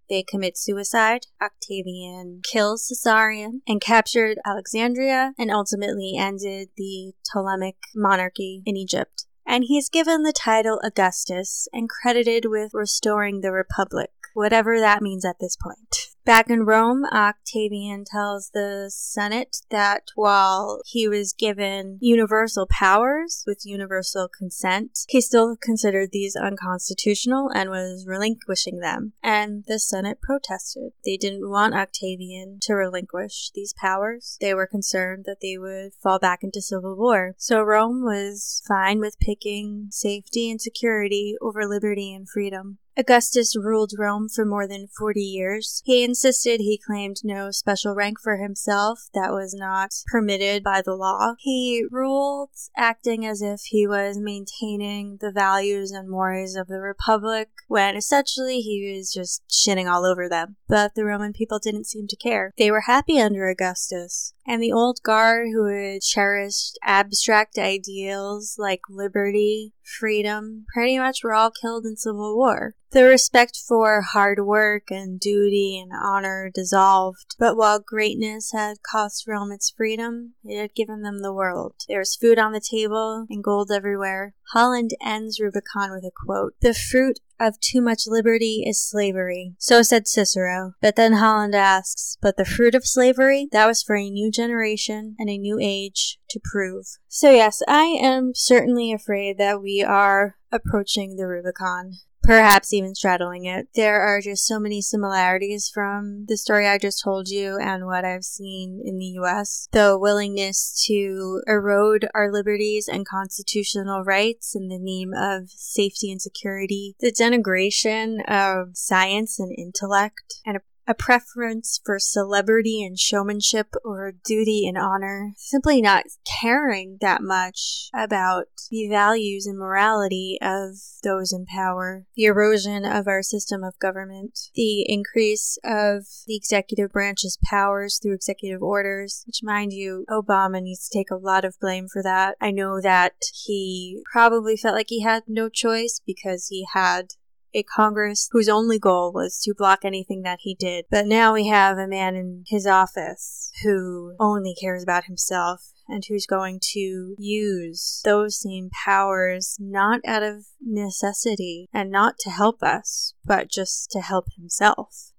they 0.09 0.23
commit 0.23 0.57
suicide. 0.57 1.27
Octavian 1.43 2.41
kills 2.45 2.91
Caesarion 2.91 3.61
and 3.67 3.81
captured 3.81 4.39
Alexandria 4.47 5.33
and 5.39 5.51
ultimately 5.51 6.15
ended 6.17 6.69
the 6.77 7.13
Ptolemaic 7.25 7.77
monarchy 7.95 8.63
in 8.65 8.77
Egypt. 8.77 9.27
And 9.47 9.65
he 9.65 9.79
is 9.79 9.89
given 9.89 10.23
the 10.23 10.33
title 10.33 10.81
Augustus 10.83 11.69
and 11.73 11.89
credited 11.89 12.45
with 12.47 12.71
restoring 12.75 13.41
the 13.41 13.53
Republic, 13.53 14.11
whatever 14.35 14.81
that 14.81 15.03
means 15.03 15.25
at 15.25 15.37
this 15.41 15.57
point. 15.57 16.16
Back 16.27 16.51
in 16.51 16.67
Rome, 16.67 17.05
Octavian 17.13 18.05
tells 18.05 18.51
the 18.51 18.91
Senate 18.93 19.59
that 19.71 20.11
while 20.17 20.81
he 20.85 21.07
was 21.07 21.33
given 21.33 21.99
universal 22.01 22.67
powers 22.69 23.45
with 23.47 23.65
universal 23.65 24.27
consent, 24.27 25.05
he 25.09 25.21
still 25.21 25.55
considered 25.55 26.09
these 26.11 26.35
unconstitutional 26.35 27.49
and 27.55 27.71
was 27.71 28.07
relinquishing 28.09 28.81
them. 28.81 29.13
And 29.23 29.63
the 29.69 29.79
Senate 29.79 30.19
protested. 30.21 30.95
They 31.05 31.17
didn't 31.17 31.49
want 31.49 31.77
Octavian 31.77 32.59
to 32.63 32.75
relinquish 32.75 33.53
these 33.55 33.73
powers. 33.73 34.37
They 34.41 34.53
were 34.53 34.67
concerned 34.67 35.27
that 35.27 35.39
they 35.41 35.57
would 35.57 35.93
fall 36.03 36.19
back 36.19 36.41
into 36.43 36.61
civil 36.61 36.97
war. 36.97 37.37
So 37.39 37.63
Rome 37.63 38.03
was 38.03 38.65
fine 38.67 38.99
with 38.99 39.21
picking 39.21 39.91
safety 39.93 40.51
and 40.51 40.61
security 40.61 41.37
over 41.41 41.69
liberty 41.69 42.13
and 42.13 42.29
freedom. 42.29 42.79
Augustus 42.99 43.55
ruled 43.55 43.93
Rome 43.99 44.29
for 44.29 44.47
more 44.47 44.67
than 44.67 44.89
40 44.89 45.21
years. 45.21 45.83
He 45.85 46.03
insisted 46.03 46.61
he 46.61 46.79
claimed 46.79 47.17
no 47.23 47.51
special 47.51 47.95
rank 47.95 48.19
for 48.19 48.39
himself 48.39 49.09
that 49.13 49.33
was 49.33 49.55
not 49.55 49.91
permitted 50.07 50.63
by 50.63 50.81
the 50.81 50.95
law. 50.95 51.35
He 51.39 51.85
ruled 51.91 52.51
acting 52.75 53.27
as 53.27 53.43
if 53.43 53.61
he 53.67 53.87
was 53.87 54.17
maintaining 54.19 55.19
the 55.21 55.31
values 55.31 55.91
and 55.91 56.09
mores 56.09 56.57
of 56.57 56.69
the 56.69 56.81
Republic, 56.81 57.51
when 57.69 57.97
essentially 57.97 58.61
he 58.61 58.95
was 58.97 59.13
just 59.13 59.43
shitting 59.51 59.91
all 59.91 60.07
over 60.07 60.27
them. 60.29 60.57
But 60.67 60.95
the 60.95 61.05
Roman 61.05 61.35
people 61.35 61.59
didn't 61.59 61.87
seem 61.87 62.07
to 62.09 62.17
care. 62.17 62.53
They 62.57 62.71
were 62.71 62.83
happy 62.87 63.21
under 63.21 63.49
Augustus. 63.49 64.33
And 64.47 64.63
the 64.63 64.73
old 64.73 65.01
guard 65.03 65.49
who 65.53 65.67
had 65.67 66.03
cherished 66.03 66.79
abstract 66.85 67.59
ideals 67.59 68.57
like 68.59 68.81
liberty, 68.89 69.75
freedom, 69.83 70.67
pretty 70.73 70.99
much 70.99 71.25
were 71.25 71.35
all 71.35 71.51
killed 71.51 71.85
in 71.85 71.97
civil 71.97 72.37
war. 72.37 72.77
The 72.97 73.05
respect 73.05 73.59
for 73.59 74.01
hard 74.01 74.47
work 74.47 74.91
and 74.91 75.21
duty 75.21 75.79
and 75.79 75.93
honor 76.03 76.51
dissolved, 76.55 77.37
but 77.39 77.55
while 77.55 77.79
greatness 77.79 78.53
had 78.53 78.79
cost 78.91 79.29
Rome 79.29 79.53
its 79.53 79.69
freedom, 79.69 80.33
it 80.43 80.59
had 80.59 80.75
given 80.75 81.03
them 81.03 81.21
the 81.21 81.35
world. 81.35 81.75
There 81.89 81.99
was 81.99 82.17
food 82.17 82.39
on 82.39 82.53
the 82.53 82.61
table 82.61 83.27
and 83.29 83.45
gold 83.45 83.71
everywhere. 83.71 84.33
Holland 84.55 84.93
ends 85.05 85.39
Rubicon 85.39 85.91
with 85.91 86.05
a 86.05 86.11
quote 86.11 86.55
The 86.63 86.73
fruit 86.73 87.21
of 87.39 87.61
too 87.61 87.83
much 87.83 88.07
liberty 88.07 88.65
is 88.67 88.83
slavery. 88.83 89.57
So 89.59 89.83
said 89.83 90.09
Cicero. 90.09 90.73
But 90.81 90.97
then 90.97 91.13
Holland 91.13 91.55
asks, 91.55 92.17
But 92.23 92.39
the 92.39 92.47
fruit 92.47 92.75
of 92.75 92.87
slavery? 92.87 93.49
That 93.53 93.67
was 93.67 93.83
for 93.83 93.97
a 93.97 94.09
new 94.09 94.31
generation 94.31 95.17
and 95.19 95.29
a 95.29 95.37
new 95.37 95.59
age 95.61 96.19
to 96.31 96.41
prove. 96.43 96.87
So, 97.09 97.31
yes, 97.31 97.61
I 97.69 97.99
am 98.01 98.33
certainly 98.35 98.91
afraid 98.91 99.37
that 99.37 99.61
we 99.61 99.85
are 99.87 100.37
approaching 100.51 101.17
the 101.17 101.27
Rubicon 101.27 101.99
perhaps 102.27 102.73
even 102.73 102.95
straddling 102.95 103.45
it. 103.45 103.69
There 103.75 104.01
are 104.01 104.21
just 104.21 104.47
so 104.47 104.59
many 104.59 104.83
similarities 104.83 105.71
from 105.73 106.27
the 106.27 106.37
story 106.37 106.67
I 106.67 106.77
just 106.77 107.03
told 107.03 107.29
you 107.29 107.57
and 107.59 107.87
what 107.87 108.05
I've 108.05 108.25
seen 108.25 108.83
in 108.85 108.99
the 108.99 109.19
US. 109.21 109.69
The 109.73 109.97
willingness 109.99 110.85
to 110.89 111.43
erode 111.47 112.09
our 112.15 112.33
liberties 112.33 112.89
and 112.89 113.07
constitutional 113.07 114.03
rights 114.03 114.57
in 114.57 114.69
the 114.69 114.79
name 114.79 115.13
of 115.17 115.51
safety 115.51 116.11
and 116.11 116.21
security, 116.21 116.97
the 117.01 117.13
denigration 117.13 118.19
of 118.29 118.77
science 118.77 119.39
and 119.39 119.57
intellect, 119.57 120.41
and 120.45 120.57
a 120.57 120.61
a 120.87 120.95
preference 120.95 121.81
for 121.85 121.99
celebrity 121.99 122.83
and 122.85 122.99
showmanship 122.99 123.75
over 123.85 124.13
duty 124.25 124.67
and 124.67 124.79
honor, 124.79 125.33
simply 125.37 125.81
not 125.83 126.05
caring 126.41 126.99
that 127.01 127.23
much 127.23 127.89
about 127.95 128.47
the 128.71 128.89
values 128.89 129.47
and 129.47 129.59
morality 129.59 130.39
of 130.41 130.77
those 131.03 131.33
in 131.33 131.47
power, 131.47 132.07
the 132.15 132.25
erosion 132.25 132.85
of 132.85 133.07
our 133.07 133.23
system 133.23 133.63
of 133.63 133.79
government, 133.79 134.39
the 134.55 134.85
increase 134.89 135.59
of 135.65 136.05
the 136.27 136.37
executive 136.37 136.93
branch's 136.93 137.39
powers 137.45 137.99
through 138.01 138.15
executive 138.15 138.63
orders, 138.63 139.25
which, 139.27 139.41
mind 139.43 139.73
you, 139.73 140.05
Obama 140.09 140.63
needs 140.63 140.89
to 140.89 140.99
take 140.99 141.11
a 141.11 141.17
lot 141.17 141.45
of 141.45 141.59
blame 141.61 141.87
for 141.93 142.03
that. 142.03 142.37
I 142.41 142.51
know 142.51 142.81
that 142.81 143.15
he 143.47 144.03
probably 144.11 144.57
felt 144.57 144.75
like 144.75 144.89
he 144.89 145.03
had 145.03 145.25
no 145.27 145.49
choice 145.49 146.01
because 146.05 146.49
he 146.49 146.67
had 146.73 147.15
a 147.57 147.63
Congress 147.63 148.29
whose 148.31 148.51
only 148.51 148.79
goal 148.79 149.11
was 149.13 149.41
to 149.41 149.55
block 149.55 149.81
anything 149.83 150.23
that 150.23 150.41
he 150.43 150.55
did. 150.55 150.85
But 150.91 151.07
now 151.07 151.33
we 151.33 151.47
have 151.49 151.79
a 151.79 151.89
man 151.89 152.15
in 152.15 152.45
his 152.47 152.67
office 152.67 153.51
who 153.65 154.15
only 154.21 154.55
cares 154.61 154.83
about 154.83 155.05
himself 155.05 155.73
and 155.89 156.05
who's 156.07 156.27
going 156.27 156.61
to 156.73 157.15
use 157.19 158.03
those 158.05 158.43
same 158.43 158.69
powers 158.85 159.57
not 159.59 160.01
out 160.07 160.23
of 160.23 160.45
necessity 160.61 161.69
and 161.73 161.91
not 161.91 162.19
to 162.21 162.31
help 162.31 162.63
us, 162.63 163.15
but 163.25 163.51
just 163.51 163.91
to 163.93 164.01
help 164.01 164.27
himself. 164.37 165.13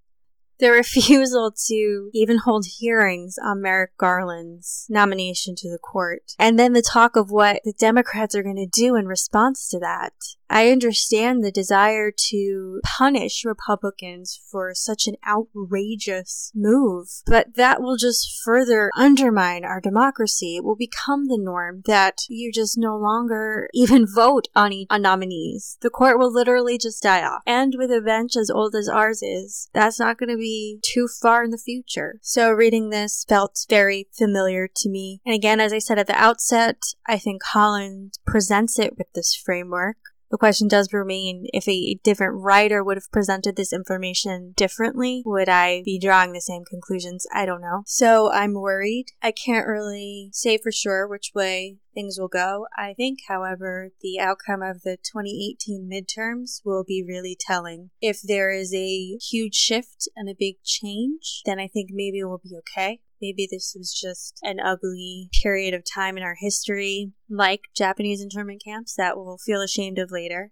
The 0.60 0.72
refusal 0.72 1.52
to 1.68 2.10
even 2.14 2.40
hold 2.40 2.66
hearings 2.80 3.38
on 3.44 3.62
Merrick 3.62 3.98
Garland's 3.98 4.86
nomination 4.90 5.56
to 5.58 5.70
the 5.70 5.78
court, 5.78 6.34
and 6.40 6.58
then 6.58 6.74
the 6.74 6.82
talk 6.82 7.16
of 7.16 7.32
what 7.32 7.62
the 7.64 7.74
Democrats 7.74 8.36
are 8.36 8.44
going 8.44 8.56
to 8.56 8.66
do 8.66 8.96
in 8.96 9.08
response 9.08 9.68
to 9.70 9.80
that. 9.80 10.14
I 10.50 10.70
understand 10.70 11.44
the 11.44 11.52
desire 11.52 12.12
to 12.30 12.80
punish 12.84 13.44
Republicans 13.44 14.40
for 14.50 14.74
such 14.74 15.08
an 15.08 15.16
outrageous 15.28 16.52
move, 16.56 17.08
but 17.26 17.56
that 17.56 17.82
will 17.82 17.98
just 17.98 18.42
further 18.44 18.90
undermine 18.98 19.66
our 19.66 19.82
democracy. 19.82 20.56
It 20.56 20.64
will 20.64 20.76
become 20.76 21.28
the 21.28 21.38
norm 21.38 21.84
that 21.86 22.22
you 22.30 22.52
just 22.52 22.78
no 22.78 22.98
longer 22.98 23.70
even 23.74 24.08
vote 24.08 24.48
on, 24.56 24.72
e- 24.72 24.88
on 24.90 25.02
nominees. 25.02 25.78
The 25.82 25.90
court 25.90 26.18
will 26.18 26.32
literally 26.32 26.78
just 26.78 27.04
die 27.04 27.26
off. 27.26 27.42
And 27.46 27.76
with 27.78 27.92
a 27.92 28.02
bench 28.02 28.38
as 28.38 28.50
old 28.50 28.74
as 28.74 28.88
ours 28.88 29.22
is, 29.22 29.70
that's 29.74 30.00
not 30.00 30.18
going 30.18 30.30
to 30.30 30.38
be 30.48 30.80
too 30.82 31.10
far 31.22 31.44
in 31.44 31.52
the 31.52 31.58
future. 31.58 32.20
So 32.22 32.52
reading 32.52 32.90
this 32.90 33.26
felt 33.28 33.66
very 33.70 34.08
familiar 34.18 34.70
to 34.78 34.90
me. 34.90 35.20
And 35.26 35.36
again, 35.36 35.60
as 35.60 35.74
I 35.74 35.80
said 35.80 36.00
at 36.00 36.08
the 36.08 36.16
outset, 36.16 36.78
I 37.06 37.18
think 37.18 37.44
Holland 37.44 38.14
presents 38.26 38.80
it 38.80 38.98
with 38.98 39.08
this 39.14 39.36
framework 39.36 39.98
The 40.30 40.38
question 40.38 40.68
does 40.68 40.92
remain 40.92 41.46
if 41.54 41.68
a 41.68 41.96
different 42.04 42.42
writer 42.42 42.84
would 42.84 42.98
have 42.98 43.12
presented 43.12 43.56
this 43.56 43.72
information 43.72 44.54
differently, 44.58 45.24
would 45.26 45.48
I 45.48 45.84
be 45.86 46.00
drawing 46.00 46.34
the 46.34 46.42
same 46.42 46.66
conclusions? 46.66 47.26
I 47.34 47.46
don't 47.46 47.62
know. 47.62 47.84
So 47.86 48.32
I'm 48.32 48.54
worried. 48.54 49.08
I 49.22 49.32
can't 49.32 49.68
really 49.68 50.30
say 50.34 50.58
for 50.58 50.72
sure 50.72 51.08
which 51.08 51.32
way 51.34 51.78
things 51.94 52.18
will 52.20 52.28
go. 52.28 52.68
I 52.78 52.94
think, 52.94 53.20
however, 53.28 53.92
the 54.02 54.20
outcome 54.20 54.62
of 54.62 54.84
the 54.84 54.98
2018 54.98 55.90
midterms 55.90 56.62
will 56.66 56.84
be 56.84 57.04
really 57.08 57.38
telling. 57.40 57.90
If 58.02 58.22
there 58.22 58.52
is 58.52 58.74
a 58.74 59.18
huge 59.18 59.56
shift 59.56 60.10
and 60.16 60.30
a 60.30 60.36
big 60.38 60.58
change, 60.64 61.42
then 61.46 61.60
I 61.60 61.68
think 61.68 61.90
maybe 61.92 62.24
we'll 62.24 62.42
be 62.44 62.56
okay. 62.58 63.00
Maybe 63.22 63.48
this 63.50 63.76
was 63.78 63.94
just 63.94 64.40
an 64.44 64.60
ugly 64.60 65.30
period 65.42 65.74
of 65.74 65.84
time 65.84 66.18
in 66.18 66.24
our 66.24 66.36
history, 66.40 67.12
like 67.30 67.62
Japanese 67.76 68.22
internment 68.22 68.62
camps, 68.64 68.96
that 68.96 69.18
we'll 69.18 69.38
feel 69.38 69.62
ashamed 69.62 70.00
of 70.00 70.12
later. 70.12 70.52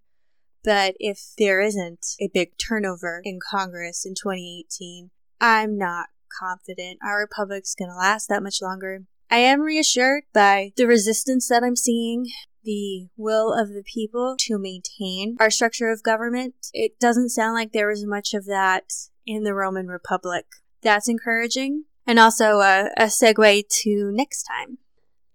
But 0.63 0.95
if 0.99 1.33
there 1.37 1.61
isn't 1.61 2.15
a 2.19 2.29
big 2.33 2.57
turnover 2.57 3.21
in 3.23 3.39
Congress 3.39 4.03
in 4.05 4.15
2018, 4.15 5.11
I'm 5.39 5.77
not 5.77 6.07
confident 6.39 6.99
our 7.03 7.19
republic's 7.19 7.75
going 7.75 7.91
to 7.91 7.95
last 7.95 8.27
that 8.29 8.43
much 8.43 8.61
longer. 8.61 9.03
I 9.29 9.37
am 9.37 9.61
reassured 9.61 10.23
by 10.33 10.73
the 10.75 10.87
resistance 10.87 11.47
that 11.49 11.63
I'm 11.63 11.75
seeing, 11.75 12.27
the 12.63 13.07
will 13.15 13.53
of 13.53 13.69
the 13.69 13.83
people 13.83 14.35
to 14.39 14.57
maintain 14.57 15.37
our 15.39 15.51
structure 15.51 15.91
of 15.91 16.03
government. 16.03 16.55
It 16.73 16.99
doesn't 16.99 17.29
sound 17.29 17.53
like 17.53 17.71
there 17.71 17.87
was 17.87 18.05
much 18.05 18.33
of 18.33 18.45
that 18.45 18.85
in 19.25 19.43
the 19.43 19.53
Roman 19.53 19.87
Republic. 19.87 20.45
That's 20.81 21.07
encouraging 21.07 21.85
and 22.07 22.19
also 22.19 22.59
a, 22.59 22.89
a 22.97 23.05
segue 23.05 23.63
to 23.81 24.11
next 24.11 24.43
time. 24.43 24.77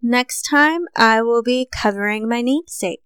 Next 0.03 0.43
time, 0.43 0.87
I 0.97 1.23
will 1.23 1.43
be 1.43 1.69
covering 1.71 2.29
my 2.29 2.41
namesake. 2.41 3.03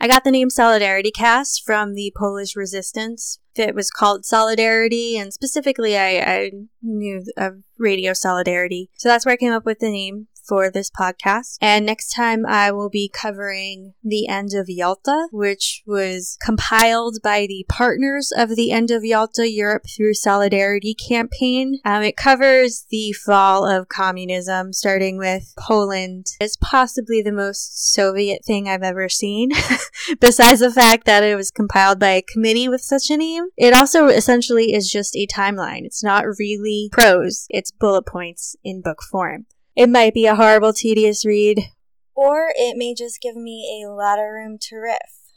I 0.00 0.08
got 0.08 0.24
the 0.24 0.30
name 0.30 0.50
Solidarity 0.50 1.10
Cast 1.10 1.64
from 1.64 1.94
the 1.94 2.12
Polish 2.14 2.54
resistance. 2.54 3.38
It 3.54 3.74
was 3.74 3.90
called 3.90 4.26
Solidarity, 4.26 5.16
and 5.16 5.32
specifically, 5.32 5.96
I, 5.96 6.18
I 6.18 6.50
knew 6.82 7.24
of 7.38 7.62
Radio 7.78 8.12
Solidarity. 8.12 8.90
So 8.98 9.08
that's 9.08 9.24
where 9.24 9.32
I 9.32 9.38
came 9.38 9.52
up 9.52 9.64
with 9.64 9.78
the 9.78 9.90
name 9.90 10.26
for 10.46 10.70
this 10.70 10.90
podcast. 10.90 11.56
And 11.60 11.86
next 11.86 12.12
time 12.12 12.44
I 12.46 12.70
will 12.72 12.90
be 12.90 13.08
covering 13.12 13.94
the 14.02 14.28
end 14.28 14.54
of 14.54 14.68
Yalta, 14.68 15.28
which 15.32 15.82
was 15.86 16.36
compiled 16.40 17.18
by 17.22 17.46
the 17.46 17.64
partners 17.68 18.32
of 18.36 18.56
the 18.56 18.70
end 18.70 18.90
of 18.90 19.04
Yalta 19.04 19.50
Europe 19.50 19.84
through 19.94 20.14
Solidarity 20.14 20.94
campaign. 20.94 21.80
Um, 21.84 22.02
it 22.02 22.16
covers 22.16 22.86
the 22.90 23.12
fall 23.12 23.66
of 23.68 23.88
communism, 23.88 24.72
starting 24.72 25.18
with 25.18 25.54
Poland. 25.58 26.26
It's 26.40 26.58
possibly 26.60 27.22
the 27.22 27.32
most 27.32 27.92
Soviet 27.92 28.44
thing 28.44 28.68
I've 28.68 28.82
ever 28.82 29.08
seen, 29.08 29.50
besides 30.20 30.60
the 30.60 30.70
fact 30.70 31.06
that 31.06 31.24
it 31.24 31.36
was 31.36 31.50
compiled 31.50 31.98
by 31.98 32.10
a 32.10 32.22
committee 32.22 32.68
with 32.68 32.80
such 32.80 33.10
a 33.10 33.16
name. 33.16 33.44
It 33.56 33.74
also 33.74 34.08
essentially 34.08 34.74
is 34.74 34.90
just 34.90 35.16
a 35.16 35.26
timeline. 35.26 35.84
It's 35.84 36.02
not 36.02 36.24
really 36.38 36.88
prose, 36.92 37.46
it's 37.50 37.70
bullet 37.70 38.06
points 38.06 38.56
in 38.64 38.82
book 38.82 39.02
form. 39.02 39.46
It 39.76 39.88
might 39.88 40.14
be 40.14 40.26
a 40.26 40.36
horrible, 40.36 40.72
tedious 40.72 41.24
read. 41.24 41.60
Or 42.14 42.52
it 42.54 42.76
may 42.76 42.94
just 42.94 43.20
give 43.20 43.34
me 43.34 43.84
a 43.84 43.90
lot 43.90 44.18
of 44.18 44.26
room 44.26 44.56
to 44.62 44.76
riff. 44.76 45.32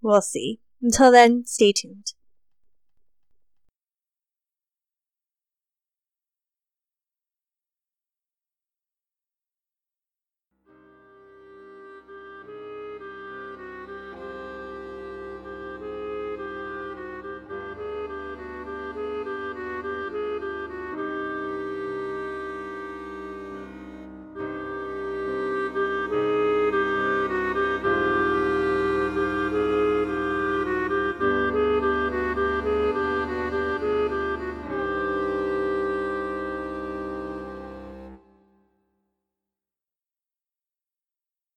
We'll 0.00 0.22
see. 0.22 0.60
Until 0.82 1.12
then, 1.12 1.44
stay 1.46 1.72
tuned. 1.72 2.12